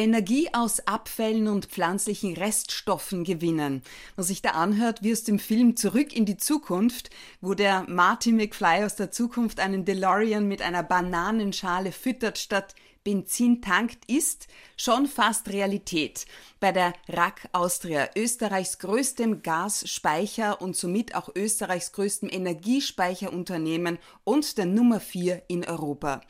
Energie 0.00 0.48
aus 0.54 0.86
Abfällen 0.86 1.46
und 1.46 1.66
pflanzlichen 1.66 2.34
Reststoffen 2.34 3.22
gewinnen. 3.22 3.82
Was 4.16 4.28
sich 4.28 4.40
da 4.40 4.52
anhört, 4.52 5.02
wie 5.02 5.12
aus 5.12 5.24
dem 5.24 5.38
Film 5.38 5.76
Zurück 5.76 6.16
in 6.16 6.24
die 6.24 6.38
Zukunft, 6.38 7.10
wo 7.42 7.52
der 7.52 7.84
Marty 7.86 8.32
McFly 8.32 8.84
aus 8.84 8.96
der 8.96 9.10
Zukunft 9.10 9.60
einen 9.60 9.84
DeLorean 9.84 10.48
mit 10.48 10.62
einer 10.62 10.82
Bananenschale 10.82 11.92
füttert, 11.92 12.38
statt 12.38 12.74
Benzin 13.02 13.62
tankt, 13.62 14.04
ist 14.10 14.46
schon 14.76 15.06
fast 15.06 15.48
Realität. 15.48 16.26
Bei 16.60 16.70
der 16.70 16.92
RAK 17.08 17.48
Austria, 17.52 18.10
Österreichs 18.14 18.78
größtem 18.78 19.42
Gasspeicher 19.42 20.60
und 20.60 20.76
somit 20.76 21.14
auch 21.14 21.30
Österreichs 21.34 21.92
größtem 21.92 22.28
Energiespeicherunternehmen 22.30 23.98
und 24.24 24.58
der 24.58 24.66
Nummer 24.66 25.00
4 25.00 25.44
in 25.48 25.64
Europa. 25.64 26.20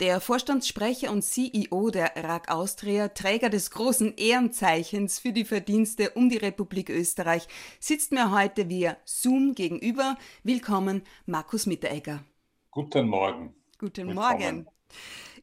Der 0.00 0.20
Vorstandssprecher 0.20 1.12
und 1.12 1.22
CEO 1.22 1.90
der 1.90 2.16
RAK 2.16 2.50
Austria, 2.50 3.08
Träger 3.08 3.48
des 3.48 3.70
großen 3.70 4.16
Ehrenzeichens 4.16 5.20
für 5.20 5.32
die 5.32 5.44
Verdienste 5.44 6.10
um 6.10 6.28
die 6.28 6.38
Republik 6.38 6.90
Österreich, 6.90 7.46
sitzt 7.78 8.10
mir 8.10 8.32
heute 8.32 8.68
via 8.68 8.96
Zoom 9.04 9.54
gegenüber. 9.54 10.16
Willkommen, 10.42 11.02
Markus 11.24 11.66
Mitteregger. 11.66 12.24
Guten 12.72 13.08
Morgen. 13.08 13.54
Guten 13.78 14.08
Willkommen. 14.08 14.14
Morgen 14.14 14.66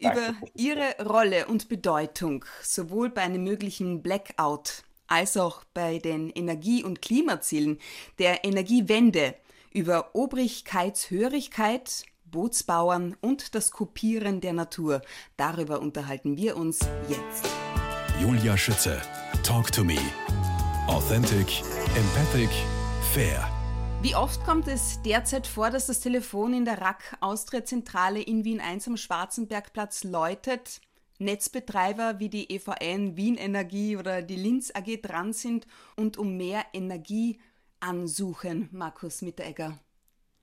über 0.03 0.35
Ihre 0.55 0.95
Rolle 1.03 1.47
und 1.47 1.69
Bedeutung 1.69 2.45
sowohl 2.61 3.09
bei 3.09 3.21
einem 3.21 3.43
möglichen 3.43 4.01
Blackout 4.03 4.83
als 5.07 5.37
auch 5.37 5.63
bei 5.73 5.99
den 5.99 6.29
Energie- 6.29 6.83
und 6.83 7.01
Klimazielen 7.01 7.79
der 8.19 8.43
Energiewende, 8.45 9.35
über 9.71 10.15
Obrigkeitshörigkeit, 10.15 12.05
Bootsbauern 12.25 13.15
und 13.21 13.53
das 13.55 13.71
Kopieren 13.71 14.41
der 14.41 14.53
Natur. 14.53 15.01
Darüber 15.37 15.81
unterhalten 15.81 16.35
wir 16.35 16.57
uns 16.57 16.79
jetzt. 17.07 17.47
Julia 18.19 18.57
Schütze, 18.57 19.01
Talk 19.43 19.71
to 19.71 19.83
Me. 19.83 19.97
Authentic, 20.87 21.61
empathic, 21.95 22.49
fair. 23.13 23.52
Wie 24.03 24.15
oft 24.15 24.43
kommt 24.43 24.67
es 24.67 25.01
derzeit 25.01 25.47
vor, 25.47 25.69
dass 25.69 25.87
das 25.87 26.01
Telefon 26.01 26.53
in 26.53 26.65
der 26.65 26.81
RAK 26.81 27.17
Austria-Zentrale 27.21 28.21
in 28.21 28.43
Wien 28.43 28.59
1 28.59 28.89
am 28.89 28.97
Schwarzenbergplatz 28.97 30.03
läutet? 30.03 30.81
Netzbetreiber 31.19 32.19
wie 32.19 32.27
die 32.27 32.53
EVN, 32.53 33.15
Wien 33.15 33.37
Energie 33.37 33.95
oder 33.95 34.21
die 34.21 34.35
Linz 34.35 34.73
AG 34.75 35.01
dran 35.01 35.31
sind 35.31 35.67
und 35.95 36.17
um 36.17 36.35
mehr 36.35 36.65
Energie 36.73 37.39
ansuchen, 37.79 38.67
Markus 38.73 39.21
Mitteregger? 39.21 39.79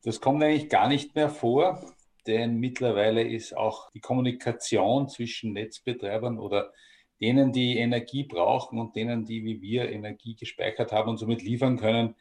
Das 0.04 0.22
kommt 0.22 0.42
eigentlich 0.42 0.70
gar 0.70 0.88
nicht 0.88 1.14
mehr 1.14 1.28
vor, 1.28 1.84
denn 2.26 2.56
mittlerweile 2.60 3.28
ist 3.28 3.54
auch 3.54 3.90
die 3.90 4.00
Kommunikation 4.00 5.10
zwischen 5.10 5.52
Netzbetreibern 5.52 6.38
oder 6.38 6.72
denen, 7.20 7.52
die 7.52 7.76
Energie 7.76 8.24
brauchen 8.24 8.78
und 8.78 8.96
denen, 8.96 9.26
die 9.26 9.44
wie 9.44 9.60
wir 9.60 9.90
Energie 9.90 10.34
gespeichert 10.34 10.92
haben 10.92 11.10
und 11.10 11.18
somit 11.18 11.42
liefern 11.42 11.76
können, 11.76 12.14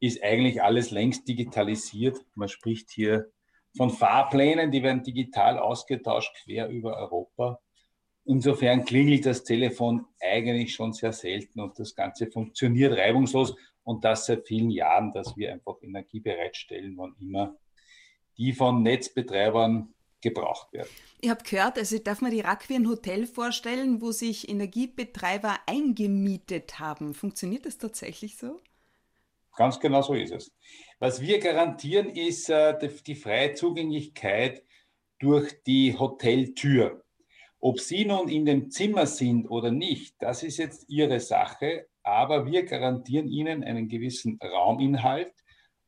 ist 0.00 0.22
eigentlich 0.22 0.62
alles 0.62 0.90
längst 0.90 1.26
digitalisiert. 1.28 2.18
Man 2.34 2.48
spricht 2.48 2.90
hier 2.90 3.30
von 3.76 3.90
Fahrplänen, 3.90 4.70
die 4.70 4.82
werden 4.82 5.02
digital 5.02 5.58
ausgetauscht 5.58 6.34
quer 6.44 6.68
über 6.68 6.96
Europa. 6.96 7.60
Insofern 8.24 8.84
klingelt 8.84 9.24
das 9.24 9.44
Telefon 9.44 10.04
eigentlich 10.20 10.74
schon 10.74 10.92
sehr 10.92 11.12
selten 11.12 11.60
und 11.60 11.78
das 11.78 11.94
Ganze 11.94 12.26
funktioniert 12.26 12.98
reibungslos 12.98 13.54
und 13.84 14.04
das 14.04 14.26
seit 14.26 14.46
vielen 14.46 14.70
Jahren, 14.70 15.12
dass 15.12 15.36
wir 15.36 15.52
einfach 15.52 15.76
Energie 15.80 16.20
bereitstellen, 16.20 16.94
wann 16.96 17.14
immer 17.20 17.56
die 18.36 18.52
von 18.52 18.82
Netzbetreibern 18.82 19.94
gebraucht 20.20 20.72
werden. 20.72 20.88
Ich 21.20 21.30
habe 21.30 21.44
gehört, 21.44 21.78
also 21.78 21.98
darf 21.98 22.20
man 22.20 22.32
die 22.32 22.40
RAK 22.40 22.68
wie 22.68 22.74
ein 22.74 22.88
Hotel 22.88 23.26
vorstellen, 23.26 24.00
wo 24.00 24.10
sich 24.10 24.48
Energiebetreiber 24.48 25.60
eingemietet 25.66 26.80
haben. 26.80 27.14
Funktioniert 27.14 27.64
das 27.64 27.78
tatsächlich 27.78 28.36
so? 28.36 28.60
Ganz 29.56 29.80
genau 29.80 30.02
so 30.02 30.14
ist 30.14 30.32
es. 30.32 30.52
Was 30.98 31.20
wir 31.20 31.40
garantieren, 31.40 32.10
ist 32.10 32.50
äh, 32.50 32.78
die, 32.78 33.02
die 33.02 33.14
freie 33.14 33.54
Zugänglichkeit 33.54 34.62
durch 35.18 35.62
die 35.66 35.98
Hoteltür. 35.98 37.02
Ob 37.58 37.80
Sie 37.80 38.04
nun 38.04 38.28
in 38.28 38.44
dem 38.44 38.70
Zimmer 38.70 39.06
sind 39.06 39.48
oder 39.48 39.70
nicht, 39.70 40.14
das 40.20 40.42
ist 40.42 40.58
jetzt 40.58 40.84
Ihre 40.88 41.20
Sache, 41.20 41.86
aber 42.02 42.46
wir 42.46 42.64
garantieren 42.64 43.28
Ihnen 43.28 43.64
einen 43.64 43.88
gewissen 43.88 44.38
Rauminhalt. 44.42 45.32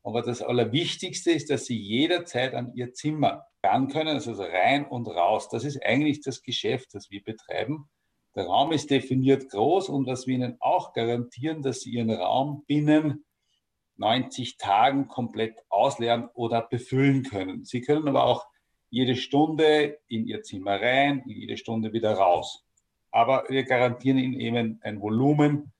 Aber 0.03 0.23
das 0.23 0.41
Allerwichtigste 0.41 1.31
ist, 1.31 1.51
dass 1.51 1.65
Sie 1.65 1.77
jederzeit 1.77 2.55
an 2.55 2.73
Ihr 2.73 2.93
Zimmer 2.93 3.45
ran 3.63 3.87
können, 3.87 4.15
also 4.15 4.33
rein 4.33 4.87
und 4.87 5.07
raus. 5.07 5.47
Das 5.49 5.63
ist 5.63 5.83
eigentlich 5.83 6.21
das 6.21 6.41
Geschäft, 6.41 6.93
das 6.93 7.11
wir 7.11 7.23
betreiben. 7.23 7.87
Der 8.35 8.45
Raum 8.45 8.71
ist 8.71 8.89
definiert 8.89 9.49
groß 9.49 9.89
und 9.89 10.07
was 10.07 10.25
wir 10.25 10.35
Ihnen 10.35 10.57
auch 10.59 10.93
garantieren, 10.93 11.61
dass 11.61 11.81
Sie 11.81 11.91
Ihren 11.91 12.11
Raum 12.11 12.63
binnen 12.65 13.25
90 13.99 14.57
Tagen 14.57 15.07
komplett 15.07 15.59
ausleeren 15.69 16.29
oder 16.33 16.61
befüllen 16.61 17.23
können. 17.23 17.65
Sie 17.65 17.81
können 17.81 18.07
aber 18.07 18.23
auch 18.23 18.47
jede 18.89 19.15
Stunde 19.15 19.99
in 20.07 20.25
Ihr 20.25 20.41
Zimmer 20.41 20.81
rein, 20.81 21.23
jede 21.27 21.57
Stunde 21.57 21.93
wieder 21.93 22.13
raus. 22.13 22.65
Aber 23.11 23.43
wir 23.49 23.63
garantieren 23.63 24.17
Ihnen 24.17 24.39
eben 24.39 24.79
ein 24.83 25.01
Volumen 25.01 25.73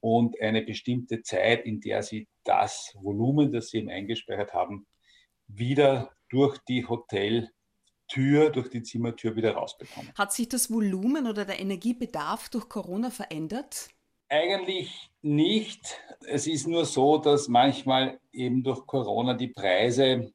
und 0.00 0.40
eine 0.40 0.62
bestimmte 0.62 1.22
Zeit, 1.22 1.64
in 1.64 1.80
der 1.80 2.02
Sie 2.02 2.28
das 2.44 2.94
Volumen, 3.00 3.52
das 3.52 3.70
Sie 3.70 3.78
eben 3.78 3.88
eingespeichert 3.88 4.52
haben, 4.52 4.86
wieder 5.46 6.10
durch 6.28 6.58
die 6.68 6.86
Hoteltür, 6.86 8.50
durch 8.50 8.68
die 8.68 8.82
Zimmertür 8.82 9.34
wieder 9.36 9.52
rausbekommen. 9.54 10.12
Hat 10.14 10.32
sich 10.32 10.48
das 10.48 10.70
Volumen 10.70 11.26
oder 11.26 11.44
der 11.44 11.58
Energiebedarf 11.60 12.48
durch 12.48 12.68
Corona 12.68 13.10
verändert? 13.10 13.88
Eigentlich 14.28 15.10
nicht. 15.20 16.00
Es 16.26 16.46
ist 16.46 16.66
nur 16.66 16.84
so, 16.84 17.18
dass 17.18 17.48
manchmal 17.48 18.18
eben 18.32 18.62
durch 18.62 18.86
Corona 18.86 19.34
die 19.34 19.48
Preise 19.48 20.32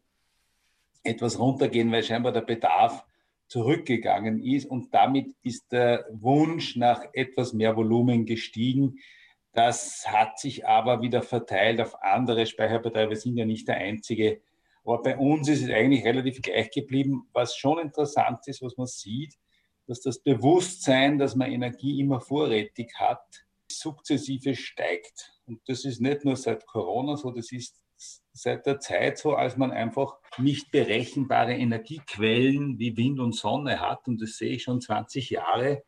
etwas 1.03 1.39
runtergehen, 1.39 1.91
weil 1.91 2.03
scheinbar 2.03 2.31
der 2.31 2.41
Bedarf 2.41 3.05
zurückgegangen 3.47 4.43
ist 4.43 4.65
und 4.65 4.93
damit 4.93 5.33
ist 5.41 5.71
der 5.71 6.05
Wunsch 6.11 6.75
nach 6.75 7.05
etwas 7.13 7.53
mehr 7.53 7.75
Volumen 7.75 8.25
gestiegen. 8.25 8.99
Das 9.53 10.05
hat 10.07 10.37
sich 10.37 10.67
aber 10.67 11.01
wieder 11.01 11.21
verteilt 11.21 11.79
auf 11.81 12.01
andere 12.03 12.45
Speicherbetreiber. 12.45 13.11
Wir 13.11 13.17
sind 13.17 13.37
ja 13.37 13.45
nicht 13.45 13.67
der 13.67 13.77
einzige. 13.77 14.41
Aber 14.83 15.01
bei 15.01 15.17
uns 15.17 15.47
ist 15.47 15.63
es 15.63 15.69
eigentlich 15.69 16.05
relativ 16.05 16.41
gleich 16.41 16.69
geblieben. 16.71 17.27
Was 17.33 17.55
schon 17.55 17.79
interessant 17.79 18.47
ist, 18.47 18.61
was 18.61 18.77
man 18.77 18.87
sieht, 18.87 19.33
dass 19.87 20.01
das 20.01 20.19
Bewusstsein, 20.19 21.17
dass 21.17 21.35
man 21.35 21.51
Energie 21.51 21.99
immer 21.99 22.19
vorrätig 22.19 22.93
hat, 22.95 23.46
sukzessive 23.69 24.55
steigt. 24.55 25.33
Und 25.45 25.61
das 25.67 25.85
ist 25.85 26.01
nicht 26.01 26.25
nur 26.25 26.35
seit 26.35 26.65
Corona 26.65 27.15
so, 27.17 27.31
das 27.31 27.51
ist 27.51 27.81
seit 28.33 28.65
der 28.65 28.79
Zeit 28.79 29.17
so, 29.17 29.35
als 29.35 29.57
man 29.57 29.71
einfach 29.71 30.17
nicht 30.37 30.71
berechenbare 30.71 31.53
Energiequellen 31.53 32.77
wie 32.79 32.95
Wind 32.95 33.19
und 33.19 33.35
Sonne 33.35 33.79
hat. 33.79 34.07
Und 34.07 34.21
das 34.21 34.37
sehe 34.37 34.55
ich 34.55 34.63
schon 34.63 34.81
20 34.81 35.29
Jahre. 35.31 35.83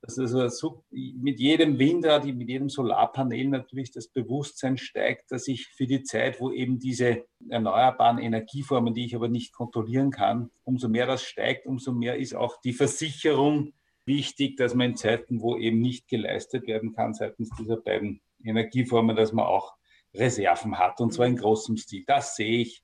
Dass 0.00 0.18
also 0.18 0.84
mit 0.90 1.40
jedem 1.40 1.78
Windrad, 1.78 2.26
mit 2.26 2.48
jedem 2.48 2.68
Solarpanel 2.68 3.48
natürlich 3.48 3.90
das 3.90 4.08
Bewusstsein 4.08 4.76
steigt, 4.76 5.30
dass 5.30 5.48
ich 5.48 5.68
für 5.68 5.86
die 5.86 6.02
Zeit, 6.02 6.40
wo 6.40 6.50
eben 6.50 6.78
diese 6.78 7.24
erneuerbaren 7.48 8.18
Energieformen, 8.18 8.92
die 8.92 9.06
ich 9.06 9.16
aber 9.16 9.28
nicht 9.28 9.54
kontrollieren 9.54 10.10
kann, 10.10 10.50
umso 10.62 10.90
mehr 10.90 11.06
das 11.06 11.22
steigt, 11.22 11.66
umso 11.66 11.92
mehr 11.92 12.18
ist 12.18 12.34
auch 12.34 12.60
die 12.60 12.74
Versicherung 12.74 13.72
wichtig, 14.06 14.56
dass 14.56 14.74
man 14.74 14.90
in 14.90 14.96
Zeiten, 14.96 15.40
wo 15.40 15.56
eben 15.56 15.80
nicht 15.80 16.08
geleistet 16.08 16.66
werden 16.66 16.92
kann 16.92 17.14
seitens 17.14 17.50
dieser 17.58 17.76
beiden 17.76 18.20
Energieformen, 18.44 19.16
dass 19.16 19.32
man 19.32 19.46
auch 19.46 19.74
Reserven 20.14 20.78
hat 20.78 21.00
und 21.00 21.12
zwar 21.12 21.26
in 21.26 21.36
großem 21.36 21.76
Stil. 21.76 22.04
Das 22.06 22.36
sehe 22.36 22.60
ich 22.60 22.82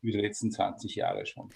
über 0.00 0.12
die 0.12 0.20
letzten 0.20 0.50
20 0.50 0.94
Jahre 0.96 1.24
schon. 1.26 1.50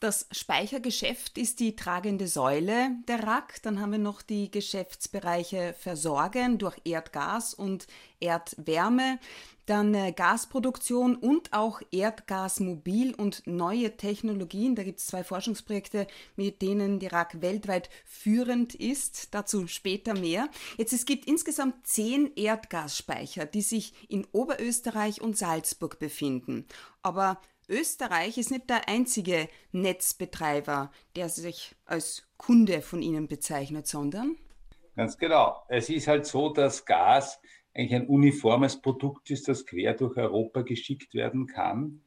Das 0.00 0.26
Speichergeschäft 0.30 1.36
ist 1.36 1.60
die 1.60 1.76
tragende 1.76 2.26
Säule 2.26 2.92
der 3.06 3.22
RAK. 3.22 3.62
Dann 3.62 3.82
haben 3.82 3.92
wir 3.92 3.98
noch 3.98 4.22
die 4.22 4.50
Geschäftsbereiche 4.50 5.74
Versorgen 5.78 6.56
durch 6.56 6.78
Erdgas 6.84 7.52
und 7.52 7.86
Erdwärme, 8.18 9.18
dann 9.66 9.92
äh, 9.92 10.12
Gasproduktion 10.12 11.16
und 11.16 11.52
auch 11.52 11.82
Erdgasmobil 11.92 13.14
und 13.14 13.46
neue 13.46 13.94
Technologien. 13.98 14.74
Da 14.74 14.84
gibt 14.84 15.00
es 15.00 15.06
zwei 15.06 15.22
Forschungsprojekte, 15.22 16.06
mit 16.34 16.62
denen 16.62 16.98
die 16.98 17.08
RAK 17.08 17.42
weltweit 17.42 17.90
führend 18.06 18.74
ist. 18.74 19.34
Dazu 19.34 19.66
später 19.66 20.14
mehr. 20.14 20.48
Jetzt 20.78 20.94
es 20.94 21.04
gibt 21.04 21.26
insgesamt 21.26 21.86
zehn 21.86 22.34
Erdgasspeicher, 22.36 23.44
die 23.44 23.62
sich 23.62 23.92
in 24.08 24.26
Oberösterreich 24.32 25.20
und 25.20 25.36
Salzburg 25.36 25.98
befinden. 25.98 26.64
Aber 27.02 27.38
Österreich 27.70 28.36
ist 28.36 28.50
nicht 28.50 28.68
der 28.68 28.88
einzige 28.88 29.48
Netzbetreiber, 29.72 30.90
der 31.16 31.28
sich 31.28 31.76
als 31.84 32.26
Kunde 32.36 32.82
von 32.82 33.00
Ihnen 33.00 33.28
bezeichnet, 33.28 33.86
sondern? 33.86 34.36
Ganz 34.96 35.16
genau. 35.16 35.62
Es 35.68 35.88
ist 35.88 36.08
halt 36.08 36.26
so, 36.26 36.52
dass 36.52 36.84
Gas 36.84 37.40
eigentlich 37.72 37.94
ein 37.94 38.08
uniformes 38.08 38.80
Produkt 38.80 39.30
ist, 39.30 39.48
das 39.48 39.64
quer 39.64 39.94
durch 39.94 40.16
Europa 40.16 40.62
geschickt 40.62 41.14
werden 41.14 41.46
kann. 41.46 42.02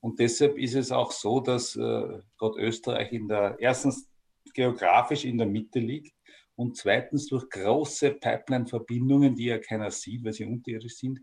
Und 0.00 0.20
deshalb 0.20 0.58
ist 0.58 0.74
es 0.74 0.92
auch 0.92 1.10
so, 1.10 1.40
dass 1.40 1.74
äh, 1.74 2.20
dort 2.38 2.58
Österreich 2.58 3.12
in 3.12 3.26
der 3.26 3.56
erstens 3.58 4.08
geografisch 4.54 5.24
in 5.24 5.38
der 5.38 5.46
Mitte 5.46 5.78
liegt 5.78 6.14
und 6.54 6.76
zweitens 6.76 7.26
durch 7.26 7.48
große 7.48 8.12
Pipeline-Verbindungen, 8.12 9.34
die 9.34 9.46
ja 9.46 9.58
keiner 9.58 9.90
sieht, 9.90 10.24
weil 10.24 10.32
sie 10.32 10.44
unterirdisch 10.44 10.96
sind, 10.96 11.20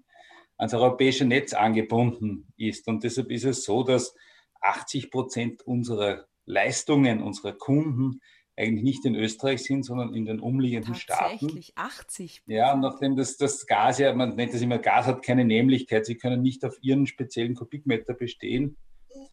ans 0.57 0.73
europäische 0.73 1.25
Netz 1.25 1.53
angebunden 1.53 2.47
ist. 2.57 2.87
Und 2.87 3.03
deshalb 3.03 3.31
ist 3.31 3.45
es 3.45 3.63
so, 3.63 3.83
dass 3.83 4.15
80 4.61 5.11
Prozent 5.11 5.61
unserer 5.63 6.25
Leistungen, 6.45 7.21
unserer 7.21 7.53
Kunden 7.53 8.21
eigentlich 8.55 8.83
nicht 8.83 9.05
in 9.05 9.15
Österreich 9.15 9.63
sind, 9.63 9.83
sondern 9.83 10.13
in 10.13 10.25
den 10.25 10.39
umliegenden 10.39 10.95
Staaten. 10.95 11.39
Tatsächlich 11.39 11.73
80. 11.75 12.43
Ja, 12.45 12.73
und 12.73 12.81
nachdem 12.81 13.15
das, 13.15 13.37
das 13.37 13.65
Gas 13.65 13.97
ja, 13.97 14.13
man 14.13 14.35
nennt 14.35 14.53
das 14.53 14.61
immer, 14.61 14.77
Gas 14.77 15.07
hat 15.07 15.23
keine 15.23 15.43
Nämlichkeit, 15.43 16.05
sie 16.05 16.17
können 16.17 16.41
nicht 16.41 16.63
auf 16.63 16.77
ihren 16.81 17.07
speziellen 17.07 17.55
Kubikmeter 17.55 18.13
bestehen, 18.13 18.77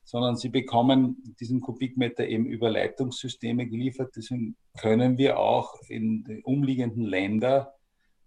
sondern 0.04 0.36
sie 0.36 0.48
bekommen 0.48 1.34
diesen 1.38 1.60
Kubikmeter 1.60 2.26
eben 2.26 2.46
über 2.46 2.70
Leitungssysteme 2.70 3.66
geliefert. 3.66 4.12
Deswegen 4.16 4.56
können 4.78 5.18
wir 5.18 5.38
auch 5.38 5.74
in 5.88 6.24
den 6.24 6.42
umliegenden 6.42 7.04
Ländern 7.04 7.66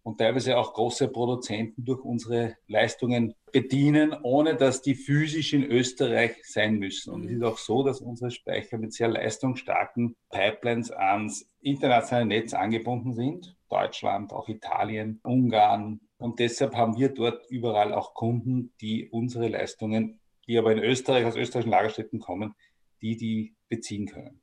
und 0.03 0.17
teilweise 0.17 0.57
auch 0.57 0.73
große 0.73 1.07
Produzenten 1.07 1.85
durch 1.85 2.03
unsere 2.03 2.57
Leistungen 2.67 3.33
bedienen, 3.51 4.13
ohne 4.21 4.55
dass 4.55 4.81
die 4.81 4.95
physisch 4.95 5.53
in 5.53 5.63
Österreich 5.63 6.35
sein 6.43 6.77
müssen. 6.77 7.13
Und 7.13 7.25
es 7.25 7.31
ist 7.31 7.43
auch 7.43 7.57
so, 7.57 7.83
dass 7.83 8.01
unsere 8.01 8.29
Speicher 8.29 8.77
mit 8.77 8.93
sehr 8.93 9.07
leistungsstarken 9.07 10.15
Pipelines 10.29 10.91
ans 10.91 11.49
internationale 11.61 12.25
Netz 12.25 12.53
angebunden 12.53 13.13
sind. 13.13 13.55
Deutschland, 13.69 14.33
auch 14.33 14.49
Italien, 14.49 15.19
Ungarn. 15.23 16.01
Und 16.17 16.39
deshalb 16.39 16.75
haben 16.75 16.97
wir 16.97 17.09
dort 17.09 17.49
überall 17.49 17.93
auch 17.93 18.13
Kunden, 18.13 18.73
die 18.81 19.09
unsere 19.09 19.47
Leistungen, 19.47 20.19
die 20.47 20.57
aber 20.57 20.73
in 20.73 20.79
Österreich 20.79 21.25
aus 21.25 21.35
österreichischen 21.35 21.71
Lagerstätten 21.71 22.19
kommen, 22.19 22.53
die 23.01 23.15
die 23.15 23.55
beziehen 23.69 24.07
können. 24.07 24.42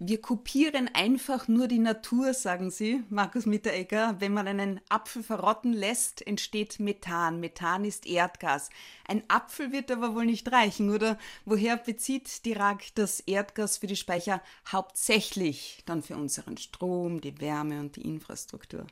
Wir 0.00 0.20
kopieren 0.20 0.90
einfach 0.92 1.46
nur 1.46 1.68
die 1.68 1.78
Natur, 1.78 2.34
sagen 2.34 2.72
Sie, 2.72 3.04
Markus 3.10 3.46
Mitteregger. 3.46 4.16
Wenn 4.18 4.32
man 4.32 4.48
einen 4.48 4.80
Apfel 4.88 5.22
verrotten 5.22 5.72
lässt, 5.72 6.26
entsteht 6.26 6.80
Methan. 6.80 7.38
Methan 7.38 7.84
ist 7.84 8.04
Erdgas. 8.04 8.70
Ein 9.06 9.22
Apfel 9.28 9.70
wird 9.70 9.92
aber 9.92 10.16
wohl 10.16 10.26
nicht 10.26 10.50
reichen, 10.50 10.90
oder? 10.90 11.16
Woher 11.44 11.76
bezieht 11.76 12.44
die 12.44 12.54
RAG 12.54 12.82
das 12.96 13.20
Erdgas 13.20 13.78
für 13.78 13.86
die 13.86 13.94
Speicher 13.94 14.42
hauptsächlich 14.70 15.84
dann 15.86 16.02
für 16.02 16.16
unseren 16.16 16.56
Strom, 16.56 17.20
die 17.20 17.40
Wärme 17.40 17.78
und 17.78 17.94
die 17.94 18.02
Infrastruktur? 18.02 18.88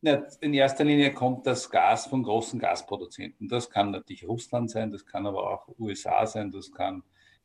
Ja, 0.00 0.22
in 0.40 0.54
erster 0.54 0.84
Linie 0.84 1.12
kommt 1.12 1.46
das 1.46 1.68
Gas 1.68 2.06
von 2.06 2.22
großen 2.22 2.58
Gasproduzenten. 2.58 3.48
Das 3.48 3.68
kann 3.68 3.90
natürlich 3.90 4.26
Russland 4.26 4.70
sein, 4.70 4.90
das 4.90 5.04
kann 5.04 5.26
aber 5.26 5.50
auch 5.50 5.68
USA 5.78 6.26
sein, 6.26 6.50
das 6.50 6.72
kann 6.72 7.02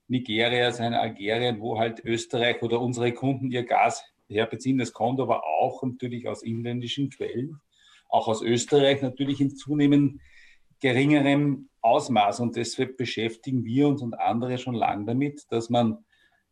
Nigeria 0.07 0.71
sein, 0.71 0.94
Algerien, 0.94 1.59
wo 1.59 1.80
halt 1.80 2.04
Österreich 2.04 2.62
oder 2.62 2.80
unsere 2.80 3.13
Kunden 3.13 3.51
ihr 3.51 3.63
Gas 3.63 4.04
herbeziehen. 4.30 4.77
Das 4.77 4.94
kommt 4.94 5.19
aber 5.19 5.45
auch 5.45 5.83
natürlich 5.83 6.27
aus 6.27 6.44
inländischen 6.44 7.09
Quellen, 7.09 7.59
auch 8.09 8.27
aus 8.27 8.42
Österreich 8.42 9.01
natürlich 9.01 9.42
in 9.42 9.56
zunehmend 9.56 10.21
geringerem 10.80 11.69
Ausmaß. 11.81 12.39
Und 12.39 12.56
deshalb 12.56 12.98
beschäftigen 12.98 13.65
wir 13.65 13.88
uns 13.88 14.01
und 14.01 14.13
andere 14.13 14.57
schon 14.57 14.75
lange 14.75 15.06
damit, 15.06 15.45
dass 15.50 15.69
man 15.69 16.06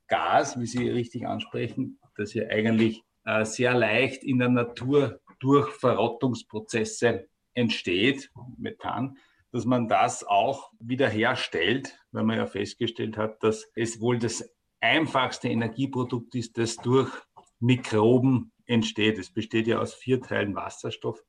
Gas, 0.08 0.60
wie 0.60 0.68
Sie 0.68 0.90
richtig 0.90 1.26
ansprechen, 1.26 2.00
das 2.16 2.34
ja 2.34 2.48
eigentlich 2.48 3.04
äh, 3.26 3.44
sehr 3.44 3.74
leicht 3.74 4.24
in 4.24 4.40
der 4.40 4.50
Natur 4.50 5.20
durch 5.40 5.70
Verrottungsprozesse 5.72 7.28
entsteht, 7.54 8.32
Methan, 8.58 9.18
dass 9.56 9.64
man 9.64 9.88
das 9.88 10.26
auch 10.26 10.70
wiederherstellt, 10.82 11.98
weil 12.12 12.26
man 12.26 12.36
ja 12.36 12.46
festgestellt 12.46 13.16
hat, 13.16 13.42
dass 13.42 13.72
es 13.74 14.02
wohl 14.02 14.20
das 14.20 14.54
einfachste 14.82 15.48
Energieprodukt 15.48 16.36
ist, 16.36 16.58
das 16.58 16.76
durch 16.76 17.10
Mikroben 17.62 18.52
entsteht. 18.66 19.18
Es 19.18 19.30
besteht 19.30 19.68
ja 19.68 19.80
aus 19.80 19.94
vier 19.94 20.20
Teilen 20.22 20.56
Wasserstoff, 20.56 21.24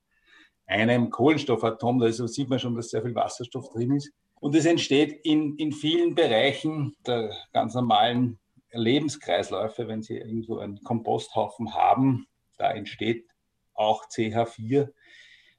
einem 0.66 1.10
Kohlenstoffatom, 1.10 2.00
da 2.00 2.10
sieht 2.10 2.48
man 2.48 2.58
schon, 2.58 2.74
dass 2.74 2.90
sehr 2.90 3.02
viel 3.02 3.14
Wasserstoff 3.14 3.68
drin 3.68 3.92
ist. 3.92 4.12
Und 4.40 4.56
es 4.56 4.66
entsteht 4.66 5.24
in, 5.24 5.54
in 5.54 5.70
vielen 5.70 6.16
Bereichen 6.16 6.96
der 7.06 7.32
ganz 7.52 7.74
normalen 7.74 8.40
Lebenskreisläufe, 8.72 9.86
wenn 9.86 10.02
Sie 10.02 10.16
irgendwo 10.16 10.58
einen 10.58 10.82
Komposthaufen 10.82 11.74
haben, 11.74 12.26
da 12.58 12.72
entsteht 12.72 13.28
auch 13.72 14.04
CH4. 14.08 14.88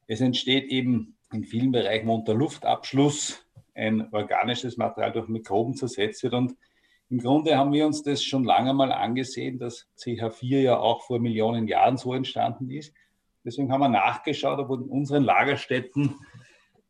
Es 0.07 0.19
entsteht 0.19 0.65
eben 0.65 1.16
in 1.31 1.43
vielen 1.43 1.71
Bereichen 1.71 2.09
unter 2.09 2.33
Luftabschluss 2.33 3.45
ein 3.75 4.11
organisches 4.11 4.77
Material 4.77 5.11
durch 5.11 5.27
Mikroben 5.27 5.75
zersetzt 5.75 6.23
wird. 6.23 6.33
Und 6.33 6.55
im 7.09 7.19
Grunde 7.19 7.57
haben 7.57 7.71
wir 7.71 7.85
uns 7.85 8.03
das 8.03 8.23
schon 8.23 8.43
lange 8.43 8.73
mal 8.73 8.91
angesehen, 8.91 9.59
dass 9.59 9.87
CH4 9.97 10.61
ja 10.61 10.77
auch 10.77 11.03
vor 11.03 11.19
Millionen 11.19 11.67
Jahren 11.67 11.97
so 11.97 12.13
entstanden 12.13 12.69
ist. 12.69 12.93
Deswegen 13.45 13.71
haben 13.71 13.81
wir 13.81 13.89
nachgeschaut, 13.89 14.59
ob 14.59 14.71
in 14.71 14.89
unseren 14.89 15.23
Lagerstätten 15.23 16.15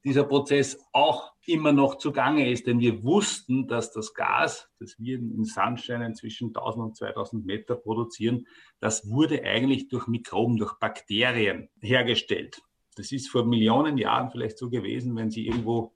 dieser 0.03 0.23
Prozess 0.23 0.79
auch 0.93 1.33
immer 1.45 1.71
noch 1.71 1.97
zugange 1.97 2.49
ist. 2.49 2.65
Denn 2.65 2.79
wir 2.79 3.03
wussten, 3.03 3.67
dass 3.67 3.91
das 3.91 4.13
Gas, 4.13 4.69
das 4.79 4.97
wir 4.97 5.17
in 5.17 5.43
Sandsteinen 5.43 6.15
zwischen 6.15 6.47
1000 6.47 6.85
und 6.85 6.97
2000 6.97 7.45
Meter 7.45 7.75
produzieren, 7.75 8.47
das 8.79 9.09
wurde 9.09 9.43
eigentlich 9.43 9.87
durch 9.89 10.07
Mikroben, 10.07 10.57
durch 10.57 10.73
Bakterien 10.79 11.69
hergestellt. 11.81 12.61
Das 12.97 13.11
ist 13.11 13.29
vor 13.29 13.45
Millionen 13.45 13.97
Jahren 13.97 14.31
vielleicht 14.31 14.57
so 14.57 14.69
gewesen, 14.69 15.15
wenn 15.15 15.29
Sie 15.29 15.45
irgendwo 15.47 15.93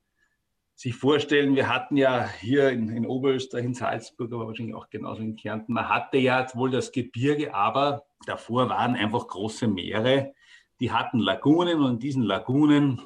sich 0.75 0.95
vorstellen, 0.95 1.55
wir 1.55 1.67
hatten 1.67 1.97
ja 1.97 2.27
hier 2.39 2.69
in, 2.69 2.89
in, 2.89 3.05
Oberösterreich, 3.05 3.65
in 3.65 3.73
Salzburg, 3.73 4.31
aber 4.33 4.47
wahrscheinlich 4.47 4.75
auch 4.75 4.89
genauso 4.89 5.21
in 5.21 5.35
Kärnten, 5.35 5.73
man 5.73 5.89
hatte 5.89 6.17
ja 6.17 6.47
wohl 6.55 6.71
das 6.71 6.91
Gebirge, 6.91 7.53
aber 7.53 8.05
davor 8.25 8.69
waren 8.69 8.95
einfach 8.95 9.27
große 9.27 9.67
Meere, 9.67 10.33
die 10.79 10.91
hatten 10.91 11.19
Lagunen 11.19 11.81
und 11.81 11.93
in 11.93 11.99
diesen 11.99 12.23
Lagunen 12.23 13.01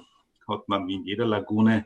hat 0.48 0.68
man 0.70 0.88
wie 0.88 0.96
in 0.96 1.06
jeder 1.06 1.26
Lagune 1.26 1.86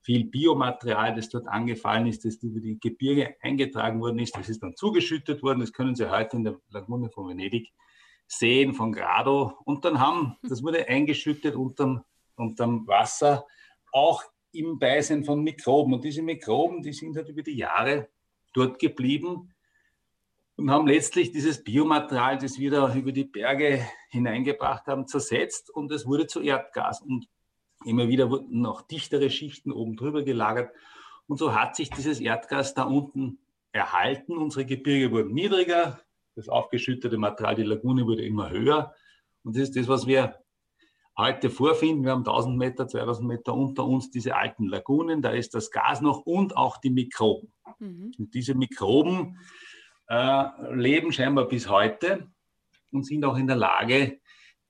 viel 0.00 0.24
Biomaterial, 0.24 1.14
das 1.14 1.28
dort 1.28 1.48
angefallen 1.48 2.06
ist, 2.06 2.24
das 2.24 2.36
über 2.36 2.60
die 2.60 2.78
Gebirge 2.78 3.34
eingetragen 3.40 4.00
worden 4.00 4.20
ist. 4.20 4.36
Das 4.36 4.48
ist 4.48 4.62
dann 4.62 4.76
zugeschüttet 4.76 5.42
worden. 5.42 5.60
Das 5.60 5.72
können 5.72 5.94
Sie 5.94 6.10
heute 6.10 6.36
in 6.36 6.44
der 6.44 6.56
Lagune 6.70 7.10
von 7.10 7.28
Venedig 7.28 7.72
Seen 8.28 8.74
von 8.74 8.92
Grado 8.92 9.58
und 9.64 9.84
dann 9.84 9.98
haben, 9.98 10.36
das 10.42 10.62
wurde 10.62 10.86
eingeschüttet 10.86 11.56
unterm, 11.56 12.04
unterm 12.36 12.86
Wasser, 12.86 13.46
auch 13.90 14.22
im 14.52 14.78
Beisein 14.78 15.24
von 15.24 15.42
Mikroben. 15.42 15.94
Und 15.94 16.04
diese 16.04 16.22
Mikroben, 16.22 16.82
die 16.82 16.92
sind 16.92 17.16
halt 17.16 17.28
über 17.28 17.42
die 17.42 17.56
Jahre 17.56 18.08
dort 18.52 18.78
geblieben 18.78 19.54
und 20.56 20.70
haben 20.70 20.86
letztlich 20.86 21.30
dieses 21.30 21.64
Biomaterial, 21.64 22.36
das 22.36 22.58
wir 22.58 22.70
da 22.70 22.94
über 22.94 23.12
die 23.12 23.24
Berge 23.24 23.86
hineingebracht 24.10 24.86
haben, 24.86 25.06
zersetzt 25.06 25.70
und 25.70 25.90
es 25.90 26.06
wurde 26.06 26.26
zu 26.26 26.40
Erdgas. 26.42 27.00
Und 27.00 27.28
immer 27.86 28.08
wieder 28.08 28.30
wurden 28.30 28.60
noch 28.60 28.82
dichtere 28.82 29.30
Schichten 29.30 29.72
oben 29.72 29.96
drüber 29.96 30.22
gelagert. 30.22 30.70
Und 31.28 31.38
so 31.38 31.54
hat 31.54 31.76
sich 31.76 31.90
dieses 31.90 32.20
Erdgas 32.20 32.74
da 32.74 32.82
unten 32.82 33.38
erhalten. 33.72 34.36
Unsere 34.36 34.66
Gebirge 34.66 35.12
wurden 35.12 35.32
niedriger, 35.32 36.00
das 36.38 36.48
aufgeschüttete 36.48 37.18
Material, 37.18 37.56
die 37.56 37.64
Lagune 37.64 38.06
wurde 38.06 38.24
immer 38.24 38.50
höher. 38.50 38.94
Und 39.42 39.56
das 39.56 39.64
ist 39.64 39.76
das, 39.76 39.88
was 39.88 40.06
wir 40.06 40.38
heute 41.16 41.50
vorfinden. 41.50 42.04
Wir 42.04 42.12
haben 42.12 42.20
1000 42.20 42.56
Meter, 42.56 42.86
2000 42.86 43.26
Meter 43.26 43.54
unter 43.54 43.84
uns 43.84 44.12
diese 44.12 44.36
alten 44.36 44.68
Lagunen. 44.68 45.20
Da 45.20 45.30
ist 45.30 45.54
das 45.54 45.72
Gas 45.72 46.00
noch 46.00 46.20
und 46.20 46.56
auch 46.56 46.76
die 46.76 46.90
Mikroben. 46.90 47.52
Mhm. 47.80 48.12
Und 48.16 48.34
diese 48.34 48.54
Mikroben 48.54 49.36
äh, 50.06 50.44
leben 50.72 51.10
scheinbar 51.10 51.48
bis 51.48 51.68
heute 51.68 52.30
und 52.92 53.04
sind 53.04 53.24
auch 53.24 53.36
in 53.36 53.48
der 53.48 53.56
Lage, 53.56 54.20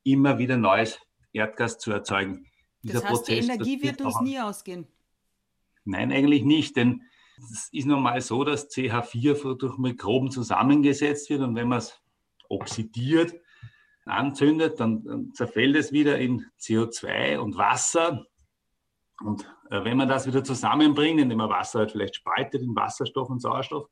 immer 0.05 0.39
wieder 0.39 0.57
neues 0.57 0.99
Erdgas 1.35 1.79
zu 1.79 1.93
erzeugen. 1.93 2.47
Dieser 2.83 3.01
das 3.01 3.05
heißt, 3.05 3.15
Prozess, 3.15 3.47
die 3.47 3.53
Energie 3.53 3.83
wird 3.83 4.01
uns 4.01 4.19
nie 4.23 4.41
ausgehen. 4.41 4.87
Nein, 5.85 6.13
eigentlich 6.13 6.45
nicht, 6.45 6.77
denn 6.77 7.03
es 7.53 7.69
ist 7.73 7.87
normal 7.87 8.21
so, 8.21 8.45
dass 8.45 8.71
CH4 8.71 9.57
durch 9.57 9.79
Mikroben 9.79 10.31
zusammengesetzt 10.31 11.31
wird 11.31 11.43
und 11.43 11.55
wenn 11.55 11.69
man 11.69 11.79
es 11.79 12.01
oxidiert, 12.49 13.35
anzündet, 14.09 14.81
dann, 14.81 15.05
dann, 15.05 15.33
zerfällt 15.33 15.77
es 15.77 15.93
wieder 15.93 16.19
in 16.19 16.47
CO2 16.59 17.39
und 17.39 17.57
Wasser. 17.57 18.25
Und 19.23 19.45
äh, 19.71 19.85
wenn 19.85 19.97
man 19.97 20.09
das 20.09 20.27
wieder 20.27 20.43
zusammenbringt, 20.43 21.21
indem 21.21 21.39
man 21.39 21.51
Wasser 21.51 21.81
halt 21.81 21.93
vielleicht 21.93 22.17
spaltet 22.17 22.63
in 22.63 22.75
Wasserstoff 22.75 23.29
und 23.29 23.41
Sauerstoff, 23.41 23.89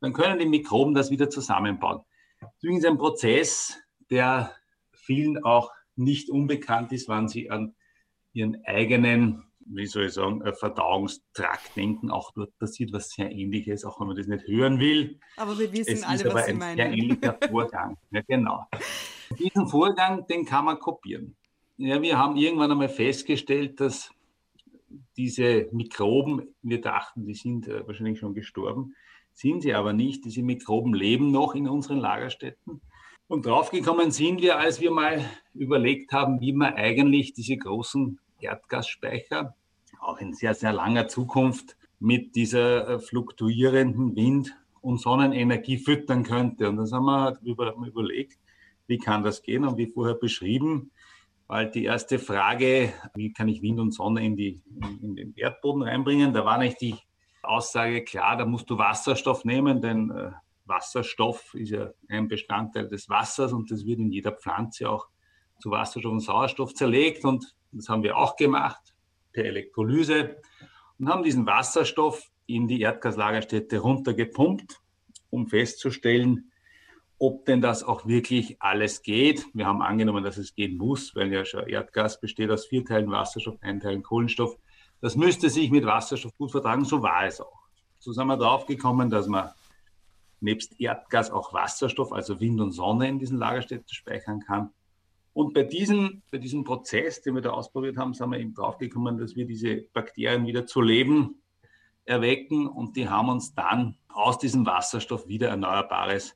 dann 0.00 0.12
können 0.12 0.38
die 0.38 0.46
Mikroben 0.46 0.94
das 0.94 1.10
wieder 1.10 1.30
zusammenbauen. 1.30 2.02
Das 2.40 2.50
ist 2.54 2.64
übrigens 2.64 2.84
ein 2.84 2.98
Prozess, 2.98 3.80
der 4.10 4.54
vielen 4.92 5.42
auch 5.42 5.70
nicht 5.94 6.28
unbekannt 6.28 6.92
ist, 6.92 7.08
wann 7.08 7.28
sie 7.28 7.50
an 7.50 7.74
ihren 8.32 8.62
eigenen 8.66 9.45
wie 9.68 9.86
soll 9.86 10.06
ich 10.06 10.12
sagen, 10.12 10.42
Verdauungstrakt 10.54 11.76
denken. 11.76 12.10
Auch 12.10 12.32
dort 12.32 12.56
passiert 12.58 12.92
was 12.92 13.10
sehr 13.10 13.30
Ähnliches, 13.30 13.84
auch 13.84 14.00
wenn 14.00 14.08
man 14.08 14.16
das 14.16 14.26
nicht 14.26 14.46
hören 14.46 14.78
will. 14.78 15.18
Aber 15.36 15.58
wir 15.58 15.72
wissen 15.72 15.94
es 15.94 16.02
alle, 16.02 16.16
ist 16.16 16.34
was 16.34 16.46
Sie 16.46 16.52
ein 16.52 16.58
meinen. 16.58 16.76
Sehr 16.76 16.92
ähnlicher 16.92 17.38
Vorgang. 17.50 17.96
Ja, 18.10 18.20
genau. 18.26 18.66
Diesen 19.38 19.66
Vorgang, 19.66 20.26
den 20.26 20.44
kann 20.44 20.64
man 20.64 20.78
kopieren. 20.78 21.36
Ja, 21.78 22.00
wir 22.00 22.18
haben 22.18 22.36
irgendwann 22.36 22.70
einmal 22.70 22.88
festgestellt, 22.88 23.80
dass 23.80 24.10
diese 25.16 25.68
Mikroben, 25.72 26.54
wir 26.62 26.80
dachten, 26.80 27.26
die 27.26 27.34
sind 27.34 27.68
äh, 27.68 27.86
wahrscheinlich 27.86 28.18
schon 28.18 28.34
gestorben, 28.34 28.94
sind 29.32 29.62
sie 29.62 29.74
aber 29.74 29.92
nicht. 29.92 30.24
Diese 30.24 30.42
Mikroben 30.42 30.94
leben 30.94 31.30
noch 31.30 31.54
in 31.54 31.68
unseren 31.68 31.98
Lagerstätten. 31.98 32.80
Und 33.28 33.44
draufgekommen 33.44 34.12
sind 34.12 34.40
wir, 34.40 34.58
als 34.58 34.80
wir 34.80 34.90
mal 34.92 35.24
überlegt 35.52 36.12
haben, 36.12 36.40
wie 36.40 36.52
man 36.52 36.74
eigentlich 36.74 37.32
diese 37.32 37.56
großen 37.56 38.20
Erdgasspeicher 38.40 39.54
auch 40.00 40.18
in 40.18 40.34
sehr, 40.34 40.54
sehr 40.54 40.72
langer 40.72 41.08
Zukunft 41.08 41.76
mit 41.98 42.36
dieser 42.36 42.88
äh, 42.88 42.98
fluktuierenden 42.98 44.14
Wind- 44.16 44.54
und 44.80 45.00
Sonnenenergie 45.00 45.78
füttern 45.78 46.22
könnte. 46.22 46.68
Und 46.68 46.76
das 46.76 46.92
haben 46.92 47.06
wir 47.06 47.20
halt 47.20 47.42
über, 47.42 47.74
überlegt, 47.74 48.38
wie 48.86 48.98
kann 48.98 49.24
das 49.24 49.42
gehen? 49.42 49.64
Und 49.64 49.78
wie 49.78 49.86
vorher 49.86 50.14
beschrieben, 50.14 50.90
weil 51.48 51.70
die 51.70 51.84
erste 51.84 52.18
Frage, 52.18 52.92
wie 53.14 53.32
kann 53.32 53.48
ich 53.48 53.62
Wind 53.62 53.80
und 53.80 53.92
Sonne 53.92 54.24
in, 54.24 54.36
die, 54.36 54.62
in 55.02 55.16
den 55.16 55.34
Erdboden 55.34 55.82
reinbringen, 55.82 56.32
da 56.32 56.44
war 56.44 56.58
nicht 56.58 56.80
die 56.80 56.96
Aussage 57.42 58.02
klar, 58.04 58.36
da 58.36 58.44
musst 58.44 58.68
du 58.70 58.78
Wasserstoff 58.78 59.44
nehmen, 59.44 59.80
denn 59.80 60.10
äh, 60.10 60.30
Wasserstoff 60.64 61.54
ist 61.54 61.70
ja 61.70 61.90
ein 62.08 62.26
Bestandteil 62.26 62.88
des 62.88 63.08
Wassers 63.08 63.52
und 63.52 63.70
das 63.70 63.86
wird 63.86 64.00
in 64.00 64.10
jeder 64.10 64.32
Pflanze 64.32 64.90
auch 64.90 65.06
zu 65.60 65.70
Wasserstoff 65.70 66.12
und 66.12 66.20
Sauerstoff 66.20 66.74
zerlegt 66.74 67.24
und 67.24 67.54
das 67.76 67.88
haben 67.88 68.02
wir 68.02 68.16
auch 68.16 68.36
gemacht 68.36 68.94
per 69.32 69.44
Elektrolyse 69.44 70.36
und 70.98 71.08
haben 71.08 71.22
diesen 71.22 71.46
Wasserstoff 71.46 72.30
in 72.46 72.68
die 72.68 72.80
Erdgaslagerstätte 72.80 73.78
runtergepumpt, 73.78 74.80
um 75.30 75.46
festzustellen, 75.46 76.50
ob 77.18 77.44
denn 77.46 77.60
das 77.60 77.82
auch 77.82 78.06
wirklich 78.06 78.60
alles 78.60 79.02
geht. 79.02 79.46
Wir 79.54 79.66
haben 79.66 79.82
angenommen, 79.82 80.22
dass 80.22 80.36
es 80.36 80.54
gehen 80.54 80.76
muss, 80.76 81.14
weil 81.14 81.32
ja 81.32 81.44
schon 81.44 81.66
Erdgas 81.66 82.20
besteht 82.20 82.50
aus 82.50 82.66
vier 82.66 82.84
Teilen 82.84 83.10
Wasserstoff, 83.10 83.56
ein 83.62 83.80
Teil 83.80 84.00
Kohlenstoff. 84.00 84.56
Das 85.00 85.16
müsste 85.16 85.50
sich 85.50 85.70
mit 85.70 85.84
Wasserstoff 85.84 86.36
gut 86.36 86.50
vertragen, 86.50 86.84
so 86.84 87.02
war 87.02 87.26
es 87.26 87.40
auch. 87.40 87.66
So 87.98 88.12
sind 88.12 88.26
wir 88.26 88.36
drauf 88.36 88.66
gekommen, 88.66 89.10
dass 89.10 89.26
man 89.26 89.50
nebst 90.40 90.78
Erdgas 90.80 91.30
auch 91.30 91.52
Wasserstoff, 91.52 92.12
also 92.12 92.40
Wind 92.40 92.60
und 92.60 92.72
Sonne 92.72 93.08
in 93.08 93.18
diesen 93.18 93.38
Lagerstätten 93.38 93.88
speichern 93.88 94.40
kann. 94.40 94.70
Und 95.36 95.52
bei 95.52 95.64
diesem, 95.64 96.22
bei 96.30 96.38
diesem 96.38 96.64
Prozess, 96.64 97.20
den 97.20 97.34
wir 97.34 97.42
da 97.42 97.50
ausprobiert 97.50 97.98
haben, 97.98 98.14
sind 98.14 98.30
wir 98.30 98.38
eben 98.38 98.54
draufgekommen, 98.54 99.18
dass 99.18 99.36
wir 99.36 99.44
diese 99.44 99.82
Bakterien 99.92 100.46
wieder 100.46 100.64
zu 100.64 100.80
Leben 100.80 101.42
erwecken 102.06 102.66
und 102.66 102.96
die 102.96 103.06
haben 103.06 103.28
uns 103.28 103.54
dann 103.54 103.98
aus 104.08 104.38
diesem 104.38 104.64
Wasserstoff 104.64 105.28
wieder 105.28 105.48
erneuerbares 105.48 106.34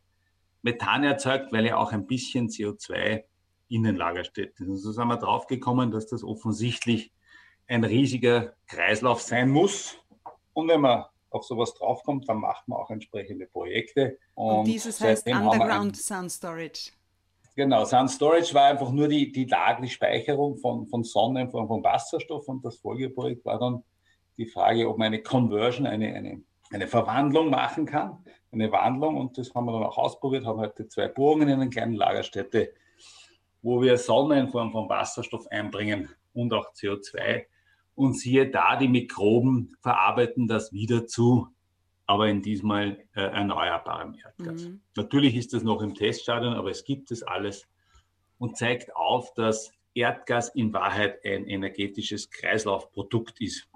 Methan 0.61 1.03
erzeugt, 1.03 1.51
weil 1.51 1.65
ja 1.65 1.79
auch 1.79 1.93
ein 1.93 2.07
bisschen 2.07 2.49
CO2 2.49 3.25
in 3.69 3.85
den 3.85 3.97
Lagerstätten 3.97 4.67
ist. 4.67 4.71
Und 4.71 4.77
so 4.77 4.93
sind 4.93 5.09
wir 5.09 5.17
draufgekommen, 5.17 5.91
dass 5.91 6.07
das 6.07 6.23
offensichtlich 6.23 7.11
ein 7.69 7.85
riesiger 7.85 8.53
Kreislauf 8.67 9.23
sein 9.23 9.49
muss. 9.49 9.97
Und 10.53 10.69
wenn 10.69 10.83
man 10.83 11.07
auf 11.31 11.45
sowas 11.45 11.73
draufkommt, 11.73 12.29
dann 12.29 12.37
macht 12.37 12.69
man 12.69 12.79
auch 12.79 12.91
entsprechende 12.91 13.47
Projekte. 13.47 14.19
Und, 14.35 14.59
und 14.59 14.65
dieses 14.67 15.01
heißt 15.01 15.27
Underground 15.27 15.97
Sun 15.97 16.29
Storage. 16.29 16.91
Genau, 17.57 17.85
Sun 17.85 18.09
Storage 18.09 18.55
war 18.55 18.67
einfach 18.67 18.91
nur 18.91 19.09
die, 19.09 19.33
die 19.33 19.45
Lage, 19.45 19.83
die 19.83 19.89
Speicherung 19.89 20.57
von, 20.57 20.87
von 20.87 21.05
Sonne, 21.05 21.49
von, 21.49 21.67
von 21.67 21.83
Wasserstoff. 21.83 22.49
Und 22.49 22.65
das 22.65 22.77
Folgeprojekt 22.77 23.45
war 23.45 23.59
dann 23.59 23.83
die 24.37 24.47
Frage, 24.47 24.89
ob 24.89 24.99
man 24.99 25.07
eine 25.07 25.23
Conversion, 25.23 25.87
eine, 25.87 26.15
eine, 26.15 26.43
eine 26.71 26.87
Verwandlung 26.87 27.51
machen 27.51 27.87
kann. 27.87 28.25
Eine 28.53 28.71
Wandlung. 28.73 29.17
Und 29.17 29.37
das 29.37 29.55
haben 29.55 29.67
wir 29.67 29.73
dann 29.73 29.85
auch 29.85 29.99
ausprobiert, 29.99 30.47
haben 30.47 30.61
heute 30.61 30.89
zwei 30.89 31.09
Bohrungen 31.09 31.49
in 31.49 31.61
einer 31.61 31.71
kleinen 31.71 31.95
Lagerstätte, 31.95 32.73
wo 33.63 33.83
wir 33.83 33.99
Sonne 33.99 34.41
in 34.41 34.49
Form 34.49 34.73
von 34.73 34.89
Wasserstoff 34.89 35.47
einbringen 35.49 36.09
und 36.33 36.53
auch 36.53 36.73
CO2 36.73 37.45
und 38.01 38.15
siehe 38.15 38.51
da, 38.51 38.77
die 38.77 38.89
Mikroben 38.89 39.77
verarbeiten 39.83 40.49
das 40.49 40.73
wieder 40.73 41.07
zu, 41.07 41.49
aber 42.11 42.27
in 42.27 42.43
diesmal 42.43 42.99
äh, 43.15 43.21
erneuerbarem 43.21 44.17
Erdgas. 44.17 44.65
Mhm. 44.65 44.81
Natürlich 44.97 45.37
ist 45.37 45.53
das 45.53 45.63
noch 45.63 45.81
im 45.81 45.95
Teststadion, 45.95 46.55
aber 46.55 46.69
es 46.69 46.83
gibt 46.83 47.13
es 47.13 47.23
alles 47.23 47.69
und 48.37 48.57
zeigt 48.57 48.97
auf, 48.97 49.33
dass 49.35 49.71
Erdgas 49.95 50.49
in 50.49 50.73
Wahrheit 50.73 51.25
ein 51.25 51.47
energetisches 51.47 52.29
Kreislaufprodukt 52.29 53.41
ist. 53.41 53.69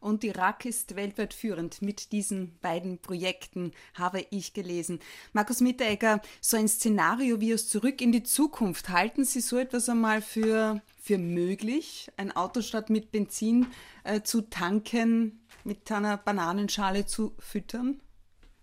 Und 0.00 0.24
Irak 0.24 0.64
ist 0.64 0.96
weltweit 0.96 1.34
führend 1.34 1.82
mit 1.82 2.12
diesen 2.12 2.58
beiden 2.60 2.98
Projekten, 2.98 3.72
habe 3.94 4.24
ich 4.30 4.52
gelesen. 4.52 5.00
Markus 5.32 5.60
Mitteregger, 5.60 6.20
so 6.40 6.56
ein 6.56 6.68
Szenario 6.68 7.40
wie 7.40 7.54
aus 7.54 7.68
Zurück 7.68 8.00
in 8.00 8.12
die 8.12 8.22
Zukunft, 8.22 8.88
halten 8.88 9.24
Sie 9.24 9.40
so 9.40 9.58
etwas 9.58 9.88
einmal 9.88 10.22
für 10.22 10.82
für 11.06 11.18
möglich, 11.18 12.10
ein 12.16 12.34
Auto 12.34 12.62
statt 12.62 12.90
mit 12.90 13.12
Benzin 13.12 13.68
äh, 14.02 14.22
zu 14.22 14.42
tanken, 14.42 15.40
mit 15.62 15.90
einer 15.92 16.16
Bananenschale 16.16 17.06
zu 17.06 17.36
füttern? 17.38 18.00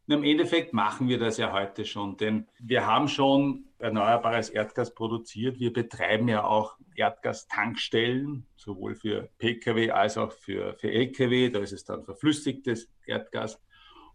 Im 0.07 0.25
Endeffekt 0.25 0.73
machen 0.73 1.07
wir 1.07 1.17
das 1.17 1.37
ja 1.37 1.53
heute 1.53 1.85
schon, 1.85 2.17
denn 2.17 2.45
wir 2.59 2.85
haben 2.85 3.07
schon 3.07 3.63
erneuerbares 3.83 4.49
Erdgas 4.49 4.93
produziert. 4.93 5.59
Wir 5.59 5.73
betreiben 5.73 6.27
ja 6.27 6.45
auch 6.45 6.77
Erdgastankstellen, 6.95 8.45
sowohl 8.55 8.95
für 8.95 9.29
Pkw 9.37 9.91
als 9.91 10.17
auch 10.17 10.31
für, 10.31 10.75
für 10.75 10.89
Lkw. 10.89 11.49
Da 11.49 11.59
ist 11.59 11.73
es 11.73 11.83
dann 11.83 12.03
verflüssigtes 12.03 12.89
Erdgas. 13.05 13.61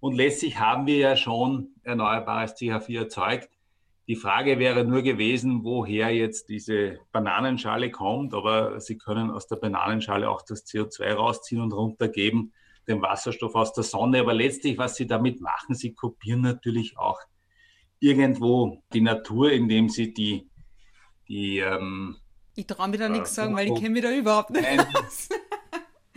Und 0.00 0.14
letztlich 0.14 0.58
haben 0.58 0.86
wir 0.86 0.96
ja 0.96 1.16
schon 1.16 1.68
erneuerbares 1.82 2.56
CH4 2.56 2.98
erzeugt. 2.98 3.50
Die 4.06 4.16
Frage 4.16 4.58
wäre 4.58 4.84
nur 4.84 5.02
gewesen, 5.02 5.64
woher 5.64 6.14
jetzt 6.14 6.48
diese 6.48 6.98
Bananenschale 7.12 7.90
kommt, 7.90 8.32
aber 8.32 8.80
Sie 8.80 8.96
können 8.96 9.30
aus 9.30 9.48
der 9.48 9.56
Bananenschale 9.56 10.30
auch 10.30 10.40
das 10.40 10.66
CO2 10.66 11.12
rausziehen 11.12 11.60
und 11.60 11.74
runtergeben, 11.74 12.54
den 12.86 13.02
Wasserstoff 13.02 13.54
aus 13.54 13.74
der 13.74 13.84
Sonne. 13.84 14.20
Aber 14.20 14.32
letztlich, 14.32 14.78
was 14.78 14.96
Sie 14.96 15.06
damit 15.06 15.42
machen, 15.42 15.74
Sie 15.74 15.92
kopieren 15.92 16.40
natürlich 16.40 16.96
auch 16.96 17.20
irgendwo 18.00 18.82
die 18.92 19.00
Natur, 19.00 19.52
indem 19.52 19.88
Sie 19.88 20.12
die, 20.12 20.48
die 21.28 21.58
ähm, 21.58 22.16
ich 22.54 22.66
traue 22.66 22.88
mir 22.88 22.98
da 22.98 23.08
nichts 23.08 23.34
sagen, 23.34 23.54
weil 23.54 23.68
ich 23.68 23.74
kenne 23.74 23.90
mich 23.90 24.02
da 24.02 24.10
überhaupt 24.12 24.50
nicht 24.50 24.66
aus. 24.94 25.28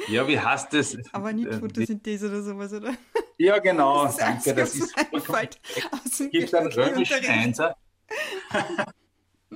Ja, 0.07 0.27
wie 0.27 0.39
heißt 0.39 0.73
das? 0.73 0.97
Aber 1.13 1.31
nicht 1.33 1.47
äh, 1.47 1.59
Photosynthese 1.59 2.27
oder 2.27 2.41
sowas, 2.41 2.73
oder? 2.73 2.93
Ja, 3.37 3.59
genau. 3.59 4.05
Das 4.05 4.17
Danke, 4.17 4.55
das 4.55 4.75
ist 4.75 4.93
Es 4.97 6.29
gibt 6.31 6.53
einen 6.55 6.71
römischen 6.71 7.25
Einser. 7.25 7.75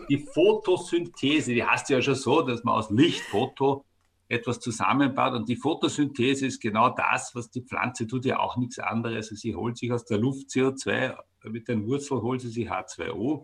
Die 0.10 0.20
Photosynthese, 0.20 1.54
die 1.54 1.64
heißt 1.64 1.90
ja 1.90 2.02
schon 2.02 2.16
so, 2.16 2.42
dass 2.42 2.64
man 2.64 2.76
aus 2.76 2.92
Lichtfoto 2.92 3.86
etwas 4.28 4.60
zusammenbaut. 4.60 5.34
Und 5.34 5.50
die 5.50 5.56
Photosynthese 5.56 6.48
ist 6.48 6.62
genau 6.62 6.90
das, 6.90 7.34
was 7.34 7.50
die 7.50 7.62
Pflanze 7.62 8.08
tut, 8.08 8.26
ja 8.26 8.40
auch 8.40 8.58
nichts 8.58 8.80
anderes. 8.80 9.16
Also 9.16 9.36
sie 9.36 9.56
holt 9.56 9.78
sich 9.78 9.92
aus 9.92 10.06
der 10.06 10.20
Luft 10.20 10.50
CO2, 10.50 11.18
mit 11.50 11.68
den 11.68 11.86
Wurzeln 11.88 12.22
holt 12.22 12.42
sie 12.42 12.50
sich 12.50 12.70
H2O. 12.70 13.44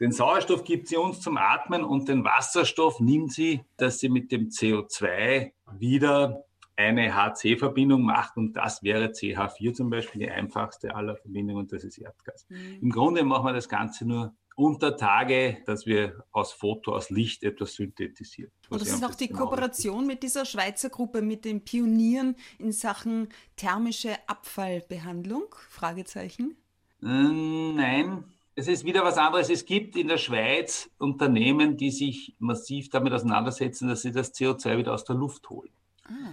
Den 0.00 0.12
Sauerstoff 0.12 0.64
gibt 0.64 0.88
sie 0.88 0.96
uns 0.96 1.20
zum 1.20 1.36
Atmen 1.36 1.82
und 1.82 2.08
den 2.08 2.24
Wasserstoff 2.24 3.00
nimmt 3.00 3.32
sie, 3.32 3.64
dass 3.76 3.98
sie 3.98 4.08
mit 4.08 4.30
dem 4.30 4.48
CO2 4.48 5.52
wieder 5.78 6.44
eine 6.76 7.12
HC-Verbindung 7.12 8.02
macht 8.02 8.36
und 8.36 8.52
das 8.52 8.84
wäre 8.84 9.06
CH4 9.06 9.74
zum 9.74 9.90
Beispiel, 9.90 10.20
die 10.22 10.30
einfachste 10.30 10.94
aller 10.94 11.16
Verbindungen 11.16 11.62
und 11.62 11.72
das 11.72 11.82
ist 11.82 11.98
Erdgas. 11.98 12.46
Mhm. 12.48 12.78
Im 12.82 12.90
Grunde 12.90 13.24
machen 13.24 13.46
wir 13.46 13.52
das 13.52 13.68
Ganze 13.68 14.06
nur 14.06 14.36
unter 14.54 14.96
Tage, 14.96 15.58
dass 15.66 15.86
wir 15.86 16.24
aus 16.30 16.52
Foto, 16.52 16.94
aus 16.94 17.10
Licht 17.10 17.42
etwas 17.44 17.74
synthetisieren. 17.74 18.52
Und 18.68 18.80
das 18.80 18.88
ist 18.88 19.04
auch 19.04 19.14
die 19.14 19.28
Kooperation 19.28 20.06
mit 20.06 20.24
dieser 20.24 20.44
Schweizer 20.44 20.90
Gruppe, 20.90 21.22
mit 21.22 21.44
den 21.44 21.64
Pionieren 21.64 22.36
in 22.58 22.72
Sachen 22.72 23.28
thermische 23.56 24.16
Abfallbehandlung? 24.28 25.54
Fragezeichen. 25.68 26.56
Ähm, 27.02 27.76
nein, 27.76 28.24
es 28.54 28.66
ist 28.66 28.84
wieder 28.84 29.04
was 29.04 29.18
anderes. 29.18 29.50
Es 29.50 29.64
gibt 29.64 29.96
in 29.96 30.08
der 30.08 30.18
Schweiz 30.18 30.90
Unternehmen, 30.98 31.76
die 31.76 31.90
sich 31.90 32.34
massiv 32.38 32.90
damit 32.90 33.12
auseinandersetzen, 33.12 33.88
dass 33.88 34.02
sie 34.02 34.12
das 34.12 34.34
CO2 34.34 34.78
wieder 34.78 34.94
aus 34.94 35.04
der 35.04 35.16
Luft 35.16 35.48
holen. 35.48 35.70
Ah. 36.04 36.32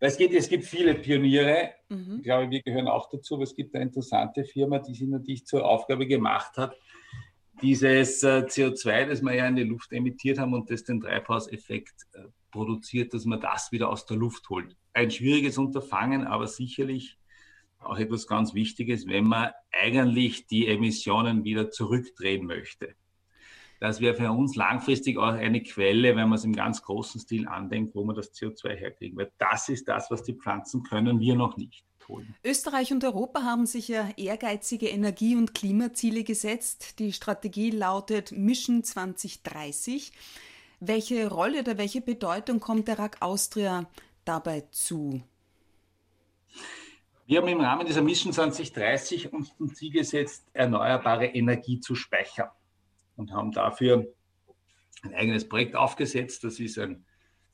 Es, 0.00 0.16
geht, 0.16 0.32
es 0.32 0.48
gibt 0.48 0.64
viele 0.64 0.94
Pioniere, 0.94 1.70
mhm. 1.88 2.18
ich 2.18 2.22
glaube, 2.22 2.50
wir 2.50 2.62
gehören 2.62 2.86
auch 2.86 3.08
dazu, 3.10 3.34
aber 3.34 3.44
es 3.44 3.54
gibt 3.54 3.74
eine 3.74 3.84
interessante 3.84 4.44
Firma, 4.44 4.78
die 4.78 4.94
sich 4.94 5.08
natürlich 5.08 5.44
zur 5.44 5.64
Aufgabe 5.64 6.06
gemacht 6.06 6.56
hat, 6.56 6.76
dieses 7.62 8.22
äh, 8.22 8.44
CO2, 8.46 9.06
das 9.06 9.22
wir 9.22 9.34
ja 9.34 9.48
in 9.48 9.56
die 9.56 9.64
Luft 9.64 9.92
emittiert 9.92 10.38
haben 10.38 10.54
und 10.54 10.70
das 10.70 10.84
den 10.84 11.00
Treibhauseffekt 11.00 12.06
äh, 12.12 12.24
produziert, 12.52 13.12
dass 13.14 13.24
man 13.24 13.40
das 13.40 13.72
wieder 13.72 13.88
aus 13.88 14.06
der 14.06 14.16
Luft 14.16 14.48
holt. 14.50 14.76
Ein 14.92 15.10
schwieriges 15.10 15.58
Unterfangen, 15.58 16.26
aber 16.26 16.46
sicherlich 16.46 17.18
auch 17.78 17.98
etwas 17.98 18.26
ganz 18.26 18.54
Wichtiges, 18.54 19.06
wenn 19.06 19.24
man 19.24 19.50
eigentlich 19.72 20.46
die 20.46 20.66
Emissionen 20.66 21.44
wieder 21.44 21.70
zurückdrehen 21.70 22.46
möchte. 22.46 22.94
Das 23.80 24.00
wäre 24.00 24.14
für 24.14 24.32
uns 24.32 24.56
langfristig 24.56 25.18
auch 25.18 25.34
eine 25.34 25.62
Quelle, 25.62 26.16
wenn 26.16 26.28
man 26.28 26.38
es 26.38 26.44
im 26.44 26.52
ganz 26.52 26.82
großen 26.82 27.20
Stil 27.20 27.46
andenkt, 27.46 27.94
wo 27.94 28.04
man 28.04 28.16
das 28.16 28.34
CO2 28.34 28.74
herkriegen. 28.74 29.16
Weil 29.16 29.30
das 29.38 29.68
ist 29.68 29.86
das, 29.86 30.10
was 30.10 30.24
die 30.24 30.34
Pflanzen 30.34 30.82
können, 30.82 31.20
wir 31.20 31.36
noch 31.36 31.56
nicht. 31.56 31.84
Holen. 32.08 32.34
Österreich 32.42 32.90
und 32.90 33.04
Europa 33.04 33.42
haben 33.42 33.66
sich 33.66 33.88
ja 33.88 34.08
ehrgeizige 34.16 34.88
Energie- 34.88 35.36
und 35.36 35.54
Klimaziele 35.54 36.24
gesetzt. 36.24 36.98
Die 36.98 37.12
Strategie 37.12 37.70
lautet 37.70 38.32
Mission 38.32 38.82
2030. 38.82 40.12
Welche 40.80 41.28
Rolle 41.28 41.60
oder 41.60 41.76
welche 41.76 42.00
Bedeutung 42.00 42.60
kommt 42.60 42.88
der 42.88 42.98
RAK 42.98 43.18
Austria 43.20 43.86
dabei 44.24 44.62
zu? 44.70 45.22
Wir 47.28 47.42
haben 47.42 47.48
im 47.48 47.60
Rahmen 47.60 47.84
dieser 47.84 48.00
Mission 48.00 48.32
2030 48.32 49.34
uns 49.34 49.54
zum 49.54 49.74
Ziel 49.74 49.92
gesetzt, 49.92 50.48
erneuerbare 50.54 51.26
Energie 51.26 51.78
zu 51.78 51.94
speichern 51.94 52.48
und 53.16 53.34
haben 53.34 53.52
dafür 53.52 54.06
ein 55.02 55.12
eigenes 55.12 55.46
Projekt 55.46 55.76
aufgesetzt. 55.76 56.42
Das 56.42 56.58
ist, 56.58 56.78
ein, 56.78 57.04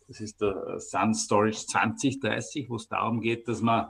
das 0.07 0.21
ist 0.21 0.41
der 0.41 0.79
Sun 0.79 1.13
Storage 1.13 1.67
2030, 1.67 2.71
wo 2.71 2.77
es 2.77 2.87
darum 2.87 3.21
geht, 3.21 3.49
dass 3.49 3.63
man 3.63 3.89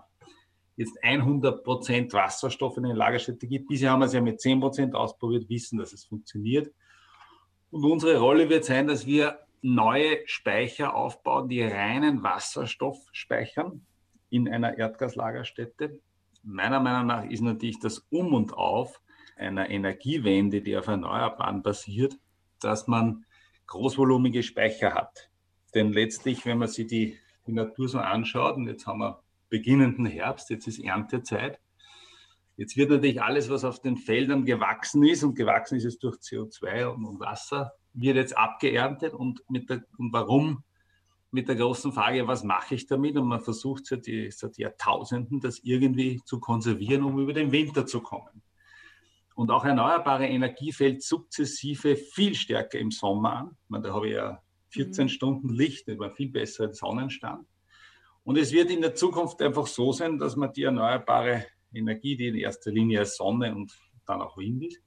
jetzt 0.76 0.96
100 1.04 1.62
Prozent 1.62 2.14
Wasserstoff 2.14 2.78
in 2.78 2.86
eine 2.86 2.94
Lagerstätte 2.94 3.46
gibt. 3.46 3.68
Bisher 3.68 3.90
haben 3.90 4.00
wir 4.00 4.06
es 4.06 4.14
ja 4.14 4.22
mit 4.22 4.40
10 4.40 4.60
Prozent 4.60 4.94
ausprobiert, 4.94 5.50
wissen, 5.50 5.78
dass 5.78 5.92
es 5.92 6.06
funktioniert. 6.06 6.72
Und 7.70 7.84
unsere 7.84 8.16
Rolle 8.16 8.48
wird 8.48 8.64
sein, 8.64 8.86
dass 8.86 9.04
wir 9.04 9.38
neue 9.60 10.20
Speicher 10.24 10.94
aufbauen, 10.94 11.50
die 11.50 11.60
reinen 11.62 12.22
Wasserstoff 12.22 13.06
speichern 13.12 13.84
in 14.30 14.48
einer 14.48 14.78
Erdgaslagerstätte. 14.78 16.00
Meiner 16.42 16.80
Meinung 16.80 17.06
nach 17.06 17.24
ist 17.24 17.40
natürlich 17.40 17.78
das 17.80 18.06
Um 18.10 18.34
und 18.34 18.52
Auf 18.52 19.00
einer 19.36 19.70
Energiewende, 19.70 20.60
die 20.60 20.76
auf 20.76 20.86
Erneuerbaren 20.86 21.62
basiert, 21.62 22.16
dass 22.60 22.86
man 22.86 23.24
großvolumige 23.66 24.42
Speicher 24.42 24.94
hat. 24.94 25.30
Denn 25.74 25.92
letztlich, 25.92 26.46
wenn 26.46 26.58
man 26.58 26.68
sich 26.68 26.86
die, 26.86 27.18
die 27.46 27.52
Natur 27.52 27.88
so 27.88 27.98
anschaut, 27.98 28.56
und 28.56 28.68
jetzt 28.68 28.86
haben 28.86 29.00
wir 29.00 29.22
beginnenden 29.48 30.06
Herbst, 30.06 30.50
jetzt 30.50 30.66
ist 30.66 30.78
Erntezeit, 30.78 31.60
jetzt 32.56 32.76
wird 32.76 32.90
natürlich 32.90 33.22
alles, 33.22 33.50
was 33.50 33.64
auf 33.64 33.80
den 33.80 33.96
Feldern 33.96 34.44
gewachsen 34.44 35.02
ist, 35.04 35.24
und 35.24 35.34
gewachsen 35.34 35.76
ist 35.76 35.84
es 35.84 35.98
durch 35.98 36.16
CO2 36.16 36.86
und, 36.86 37.20
Wasser, 37.20 37.72
wird 37.92 38.16
jetzt 38.16 38.36
abgeerntet. 38.36 39.14
Und, 39.14 39.42
der, 39.48 39.84
und 39.98 40.12
warum 40.12 40.62
mit 41.34 41.48
der 41.48 41.56
großen 41.56 41.92
Frage, 41.92 42.28
was 42.28 42.44
mache 42.44 42.76
ich 42.76 42.86
damit? 42.86 43.16
Und 43.16 43.26
man 43.26 43.40
versucht 43.40 43.86
seit, 43.86 44.06
seit 44.28 44.56
Jahrtausenden, 44.56 45.40
das 45.40 45.58
irgendwie 45.64 46.22
zu 46.24 46.38
konservieren, 46.38 47.02
um 47.02 47.18
über 47.18 47.32
den 47.32 47.50
Winter 47.50 47.84
zu 47.86 48.00
kommen. 48.00 48.40
Und 49.34 49.50
auch 49.50 49.64
erneuerbare 49.64 50.28
Energie 50.28 50.70
fällt 50.70 51.02
sukzessive 51.02 51.96
viel 51.96 52.36
stärker 52.36 52.78
im 52.78 52.92
Sommer 52.92 53.32
an. 53.32 53.56
Meine, 53.66 53.88
da 53.88 53.94
habe 53.94 54.06
ich 54.06 54.14
ja 54.14 54.40
14 54.68 55.04
mhm. 55.04 55.08
Stunden 55.08 55.48
Licht, 55.48 55.88
über 55.88 56.12
viel 56.12 56.28
besseren 56.28 56.72
Sonnenstand. 56.72 57.44
Und 58.22 58.38
es 58.38 58.52
wird 58.52 58.70
in 58.70 58.80
der 58.80 58.94
Zukunft 58.94 59.42
einfach 59.42 59.66
so 59.66 59.90
sein, 59.90 60.18
dass 60.18 60.36
man 60.36 60.52
die 60.52 60.62
erneuerbare 60.62 61.46
Energie, 61.74 62.16
die 62.16 62.28
in 62.28 62.36
erster 62.36 62.70
Linie 62.70 63.04
Sonne 63.06 63.52
und 63.56 63.76
dann 64.06 64.22
auch 64.22 64.36
Wind 64.36 64.62
ist, 64.66 64.80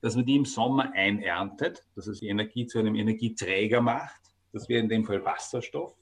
dass 0.00 0.14
man 0.14 0.24
die 0.24 0.36
im 0.36 0.44
Sommer 0.44 0.92
einerntet, 0.92 1.84
dass 1.96 2.06
es 2.06 2.20
die 2.20 2.28
Energie 2.28 2.66
zu 2.66 2.78
einem 2.78 2.94
Energieträger 2.94 3.80
macht 3.80 4.27
das 4.52 4.68
wäre 4.68 4.80
in 4.80 4.88
dem 4.88 5.04
Fall 5.04 5.24
Wasserstoff, 5.24 5.94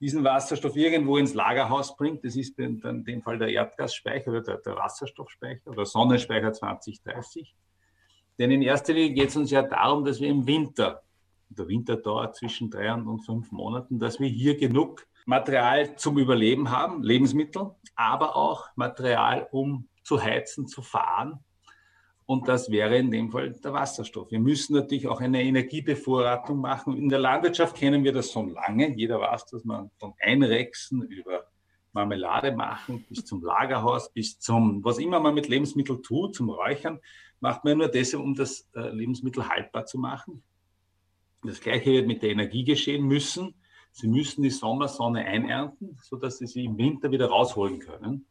diesen 0.00 0.22
Wasserstoff 0.22 0.76
irgendwo 0.76 1.16
ins 1.16 1.34
Lagerhaus 1.34 1.96
bringt, 1.96 2.24
das 2.24 2.36
ist 2.36 2.58
dann 2.58 2.80
in 2.82 3.04
dem 3.04 3.22
Fall 3.22 3.38
der 3.38 3.48
Erdgasspeicher 3.48 4.30
oder 4.30 4.42
der, 4.42 4.58
der 4.58 4.76
Wasserstoffspeicher 4.76 5.70
oder 5.70 5.84
Sonnenspeicher 5.84 6.52
2030. 6.52 7.54
Denn 8.38 8.52
in 8.52 8.62
erster 8.62 8.92
Linie 8.92 9.14
geht 9.14 9.30
es 9.30 9.36
uns 9.36 9.50
ja 9.50 9.62
darum, 9.62 10.04
dass 10.04 10.20
wir 10.20 10.28
im 10.28 10.46
Winter, 10.46 11.02
der 11.48 11.66
Winter 11.66 11.96
dauert 11.96 12.36
zwischen 12.36 12.70
drei 12.70 12.92
und 12.92 13.20
fünf 13.20 13.50
Monaten, 13.50 13.98
dass 13.98 14.20
wir 14.20 14.28
hier 14.28 14.56
genug 14.56 15.06
Material 15.26 15.96
zum 15.96 16.18
Überleben 16.18 16.70
haben, 16.70 17.02
Lebensmittel, 17.02 17.74
aber 17.96 18.36
auch 18.36 18.68
Material, 18.76 19.48
um 19.50 19.88
zu 20.04 20.22
heizen, 20.22 20.68
zu 20.68 20.80
fahren 20.80 21.40
und 22.28 22.46
das 22.46 22.70
wäre 22.70 22.98
in 22.98 23.10
dem 23.10 23.30
Fall 23.30 23.52
der 23.52 23.72
Wasserstoff. 23.72 24.30
Wir 24.30 24.38
müssen 24.38 24.74
natürlich 24.74 25.08
auch 25.08 25.22
eine 25.22 25.42
Energiebevorratung 25.42 26.58
machen. 26.58 26.94
In 26.94 27.08
der 27.08 27.20
Landwirtschaft 27.20 27.74
kennen 27.74 28.04
wir 28.04 28.12
das 28.12 28.30
schon 28.30 28.52
lange. 28.52 28.94
Jeder 28.94 29.18
weiß, 29.18 29.46
dass 29.46 29.64
man 29.64 29.90
von 29.98 30.12
Einrechsen 30.20 31.00
über 31.04 31.46
Marmelade 31.94 32.52
machen 32.52 33.06
bis 33.08 33.24
zum 33.24 33.42
Lagerhaus, 33.42 34.12
bis 34.12 34.38
zum, 34.38 34.84
was 34.84 34.98
immer 34.98 35.20
man 35.20 35.34
mit 35.34 35.48
Lebensmitteln 35.48 36.02
tut, 36.02 36.34
zum 36.34 36.50
Räuchern, 36.50 37.00
macht 37.40 37.64
man 37.64 37.78
nur 37.78 37.88
deshalb, 37.88 38.22
um 38.22 38.34
das 38.34 38.68
äh, 38.74 38.90
Lebensmittel 38.90 39.48
haltbar 39.48 39.86
zu 39.86 39.98
machen. 39.98 40.42
Das 41.42 41.62
Gleiche 41.62 41.92
wird 41.92 42.06
mit 42.06 42.22
der 42.22 42.32
Energie 42.32 42.64
geschehen 42.64 43.06
müssen. 43.06 43.54
Sie 43.92 44.06
müssen 44.06 44.42
die 44.42 44.50
Sommersonne 44.50 45.24
einernten, 45.24 45.96
sodass 46.02 46.36
Sie 46.36 46.46
sie 46.46 46.66
im 46.66 46.76
Winter 46.76 47.10
wieder 47.10 47.28
rausholen 47.28 47.78
können. 47.78 48.26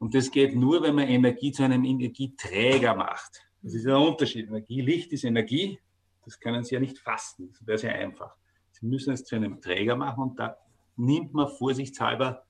Und 0.00 0.14
das 0.14 0.30
geht 0.30 0.56
nur, 0.56 0.82
wenn 0.82 0.94
man 0.94 1.08
Energie 1.08 1.52
zu 1.52 1.62
einem 1.62 1.84
Energieträger 1.84 2.94
macht. 2.94 3.42
Das 3.60 3.74
ist 3.74 3.86
ein 3.86 3.94
Unterschied. 3.94 4.48
Energie, 4.48 4.80
Licht 4.80 5.12
ist 5.12 5.24
Energie. 5.24 5.78
Das 6.24 6.40
können 6.40 6.64
Sie 6.64 6.74
ja 6.74 6.80
nicht 6.80 6.98
fassen. 6.98 7.52
Das 7.52 7.66
wäre 7.66 7.76
sehr 7.76 7.94
einfach. 7.94 8.34
Sie 8.72 8.86
müssen 8.86 9.12
es 9.12 9.24
zu 9.24 9.36
einem 9.36 9.60
Träger 9.60 9.96
machen 9.96 10.22
und 10.22 10.38
da 10.38 10.56
nimmt 10.96 11.34
man 11.34 11.48
vorsichtshalber 11.48 12.46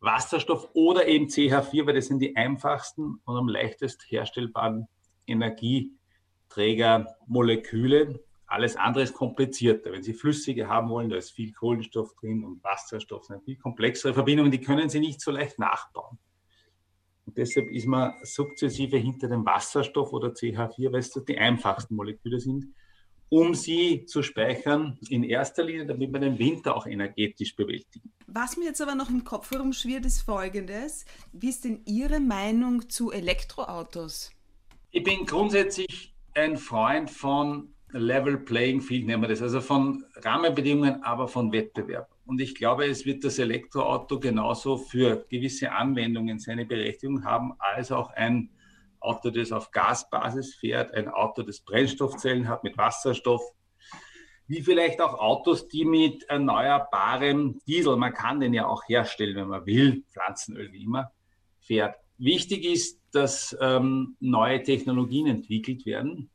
Wasserstoff 0.00 0.68
oder 0.74 1.08
eben 1.08 1.28
CH4, 1.28 1.86
weil 1.86 1.94
das 1.94 2.08
sind 2.08 2.18
die 2.20 2.36
einfachsten 2.36 3.22
und 3.24 3.36
am 3.36 3.48
leichtest 3.48 4.04
herstellbaren 4.10 4.86
Energieträgermoleküle. 5.26 8.22
Alles 8.46 8.76
andere 8.76 9.04
ist 9.04 9.14
komplizierter. 9.14 9.92
Wenn 9.92 10.02
Sie 10.02 10.12
flüssige 10.12 10.68
haben 10.68 10.90
wollen, 10.90 11.08
da 11.08 11.16
ist 11.16 11.30
viel 11.30 11.52
Kohlenstoff 11.52 12.14
drin 12.16 12.44
und 12.44 12.62
Wasserstoff, 12.62 13.24
sind 13.24 13.42
viel 13.44 13.56
komplexere 13.56 14.12
Verbindungen, 14.12 14.52
die 14.52 14.60
können 14.60 14.90
Sie 14.90 15.00
nicht 15.00 15.22
so 15.22 15.30
leicht 15.30 15.58
nachbauen. 15.58 16.18
Und 17.30 17.38
deshalb 17.38 17.70
ist 17.70 17.86
man 17.86 18.14
sukzessive 18.24 18.96
hinter 18.96 19.28
dem 19.28 19.46
Wasserstoff 19.46 20.12
oder 20.12 20.30
CH4, 20.30 20.92
weil 20.92 20.98
es 20.98 21.12
die 21.12 21.38
einfachsten 21.38 21.94
Moleküle 21.94 22.40
sind, 22.40 22.74
um 23.28 23.54
sie 23.54 24.04
zu 24.04 24.24
speichern, 24.24 24.98
in 25.10 25.22
erster 25.22 25.62
Linie, 25.62 25.86
damit 25.86 26.12
wir 26.12 26.18
den 26.18 26.36
Winter 26.40 26.76
auch 26.76 26.88
energetisch 26.88 27.54
bewältigen. 27.54 28.10
Was 28.26 28.56
mir 28.56 28.64
jetzt 28.64 28.82
aber 28.82 28.96
noch 28.96 29.10
im 29.10 29.22
Kopf 29.22 29.52
herumschwirrt, 29.52 30.06
ist 30.06 30.22
Folgendes. 30.22 31.04
Wie 31.32 31.50
ist 31.50 31.62
denn 31.64 31.82
Ihre 31.84 32.18
Meinung 32.18 32.88
zu 32.88 33.12
Elektroautos? 33.12 34.32
Ich 34.90 35.04
bin 35.04 35.24
grundsätzlich 35.24 36.12
ein 36.34 36.56
Freund 36.56 37.12
von 37.12 37.72
Level 37.92 38.38
Playing 38.38 38.80
Field, 38.80 39.06
nennen 39.06 39.22
wir 39.22 39.28
das, 39.28 39.40
also 39.40 39.60
von 39.60 40.04
Rahmenbedingungen, 40.16 41.00
aber 41.04 41.28
von 41.28 41.52
Wettbewerb. 41.52 42.10
Und 42.30 42.40
ich 42.40 42.54
glaube, 42.54 42.86
es 42.86 43.04
wird 43.06 43.24
das 43.24 43.40
Elektroauto 43.40 44.20
genauso 44.20 44.76
für 44.76 45.26
gewisse 45.28 45.72
Anwendungen 45.72 46.38
seine 46.38 46.64
Berechtigung 46.64 47.24
haben, 47.24 47.54
als 47.58 47.90
auch 47.90 48.12
ein 48.12 48.50
Auto, 49.00 49.30
das 49.30 49.50
auf 49.50 49.72
Gasbasis 49.72 50.54
fährt, 50.54 50.94
ein 50.94 51.08
Auto, 51.08 51.42
das 51.42 51.60
Brennstoffzellen 51.60 52.46
hat 52.46 52.62
mit 52.62 52.78
Wasserstoff, 52.78 53.42
wie 54.46 54.62
vielleicht 54.62 55.00
auch 55.00 55.14
Autos, 55.14 55.66
die 55.66 55.84
mit 55.84 56.22
erneuerbarem 56.28 57.60
Diesel, 57.66 57.96
man 57.96 58.14
kann 58.14 58.38
den 58.38 58.54
ja 58.54 58.68
auch 58.68 58.88
herstellen, 58.88 59.34
wenn 59.34 59.48
man 59.48 59.66
will, 59.66 60.04
Pflanzenöl 60.12 60.70
wie 60.70 60.84
immer, 60.84 61.10
fährt. 61.58 61.96
Wichtig 62.16 62.64
ist, 62.64 63.00
dass 63.10 63.56
ähm, 63.60 64.14
neue 64.20 64.62
Technologien 64.62 65.26
entwickelt 65.26 65.84
werden, 65.84 66.30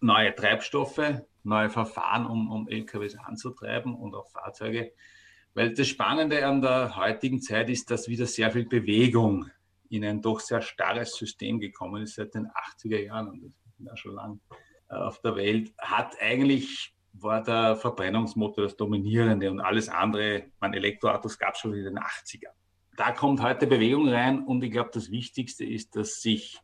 neue 0.00 0.34
Treibstoffe, 0.34 1.22
neue 1.42 1.70
Verfahren, 1.70 2.26
um, 2.26 2.50
um 2.50 2.68
LKWs 2.68 3.16
anzutreiben 3.16 3.94
und 3.94 4.14
auch 4.14 4.28
Fahrzeuge. 4.30 4.92
Weil 5.54 5.72
das 5.72 5.88
Spannende 5.88 6.46
an 6.46 6.60
der 6.60 6.96
heutigen 6.96 7.40
Zeit 7.40 7.70
ist, 7.70 7.90
dass 7.90 8.08
wieder 8.08 8.26
sehr 8.26 8.50
viel 8.50 8.66
Bewegung 8.66 9.50
in 9.88 10.04
ein 10.04 10.20
doch 10.20 10.40
sehr 10.40 10.60
starres 10.60 11.16
System 11.16 11.60
gekommen 11.60 12.02
ist 12.02 12.16
seit 12.16 12.34
den 12.34 12.48
80er 12.48 12.98
Jahren 12.98 13.28
und 13.28 13.42
das 13.42 13.52
ist 13.52 13.86
ja 13.86 13.96
schon 13.96 14.14
lang 14.14 14.40
äh, 14.90 14.94
auf 14.94 15.20
der 15.20 15.36
Welt, 15.36 15.72
hat 15.78 16.16
eigentlich 16.20 16.94
war 17.18 17.42
der 17.42 17.76
Verbrennungsmotor 17.76 18.64
das 18.64 18.76
Dominierende 18.76 19.50
und 19.50 19.60
alles 19.60 19.88
andere, 19.88 20.50
man 20.60 20.74
Elektroautos 20.74 21.38
gab 21.38 21.54
es 21.54 21.60
schon 21.60 21.72
in 21.72 21.84
den 21.84 21.98
80er. 21.98 22.50
Da 22.96 23.12
kommt 23.12 23.40
heute 23.40 23.66
Bewegung 23.66 24.08
rein 24.08 24.44
und 24.44 24.62
ich 24.62 24.70
glaube, 24.70 24.90
das 24.92 25.10
Wichtigste 25.10 25.64
ist, 25.64 25.96
dass 25.96 26.20
sich 26.20 26.60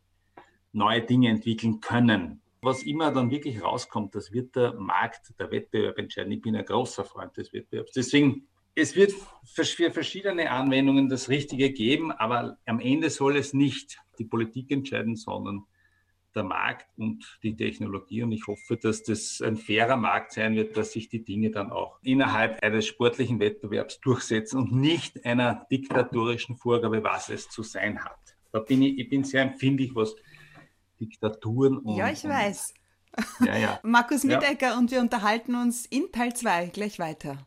neue 0.71 1.01
Dinge 1.01 1.29
entwickeln 1.29 1.79
können. 1.79 2.42
Was 2.63 2.83
immer 2.83 3.11
dann 3.11 3.29
wirklich 3.29 3.61
rauskommt, 3.61 4.15
das 4.15 4.31
wird 4.31 4.55
der 4.55 4.73
Markt, 4.75 5.33
der 5.37 5.51
Wettbewerb 5.51 5.97
entscheiden. 5.97 6.31
Ich 6.31 6.41
bin 6.41 6.55
ein 6.55 6.63
großer 6.63 7.03
Freund 7.03 7.35
des 7.35 7.51
Wettbewerbs. 7.51 7.91
Deswegen, 7.91 8.47
es 8.73 8.95
wird 8.95 9.13
für 9.43 9.91
verschiedene 9.91 10.49
Anwendungen 10.49 11.09
das 11.09 11.27
Richtige 11.27 11.71
geben, 11.71 12.13
aber 12.13 12.57
am 12.65 12.79
Ende 12.79 13.09
soll 13.09 13.35
es 13.35 13.53
nicht 13.53 13.99
die 14.17 14.23
Politik 14.23 14.71
entscheiden, 14.71 15.17
sondern 15.17 15.65
der 16.35 16.43
Markt 16.43 16.87
und 16.97 17.37
die 17.43 17.53
Technologie. 17.53 18.23
Und 18.23 18.31
ich 18.31 18.47
hoffe, 18.47 18.77
dass 18.77 19.03
das 19.03 19.41
ein 19.41 19.57
fairer 19.57 19.97
Markt 19.97 20.31
sein 20.31 20.55
wird, 20.55 20.77
dass 20.77 20.93
sich 20.93 21.09
die 21.09 21.25
Dinge 21.25 21.51
dann 21.51 21.69
auch 21.69 21.99
innerhalb 22.01 22.63
eines 22.63 22.87
sportlichen 22.87 23.41
Wettbewerbs 23.41 23.99
durchsetzen 23.99 24.57
und 24.57 24.71
nicht 24.71 25.25
einer 25.25 25.67
diktatorischen 25.69 26.55
Vorgabe, 26.55 27.03
was 27.03 27.27
es 27.27 27.49
zu 27.49 27.61
sein 27.61 28.03
hat. 28.03 28.37
Da 28.53 28.59
bin 28.59 28.81
ich, 28.83 28.99
ich 28.99 29.09
bin 29.09 29.25
sehr 29.25 29.41
empfindlich, 29.41 29.93
was 29.95 30.15
Diktaturen. 30.99 31.77
Und, 31.77 31.95
ja, 31.95 32.09
ich 32.09 32.23
weiß. 32.23 32.73
Ja, 33.45 33.57
ja. 33.57 33.79
Markus 33.83 34.23
Mittecker 34.23 34.77
und 34.77 34.91
wir 34.91 34.99
unterhalten 34.99 35.55
uns 35.55 35.85
in 35.85 36.11
Teil 36.11 36.33
2 36.33 36.67
gleich 36.67 36.99
weiter. 36.99 37.45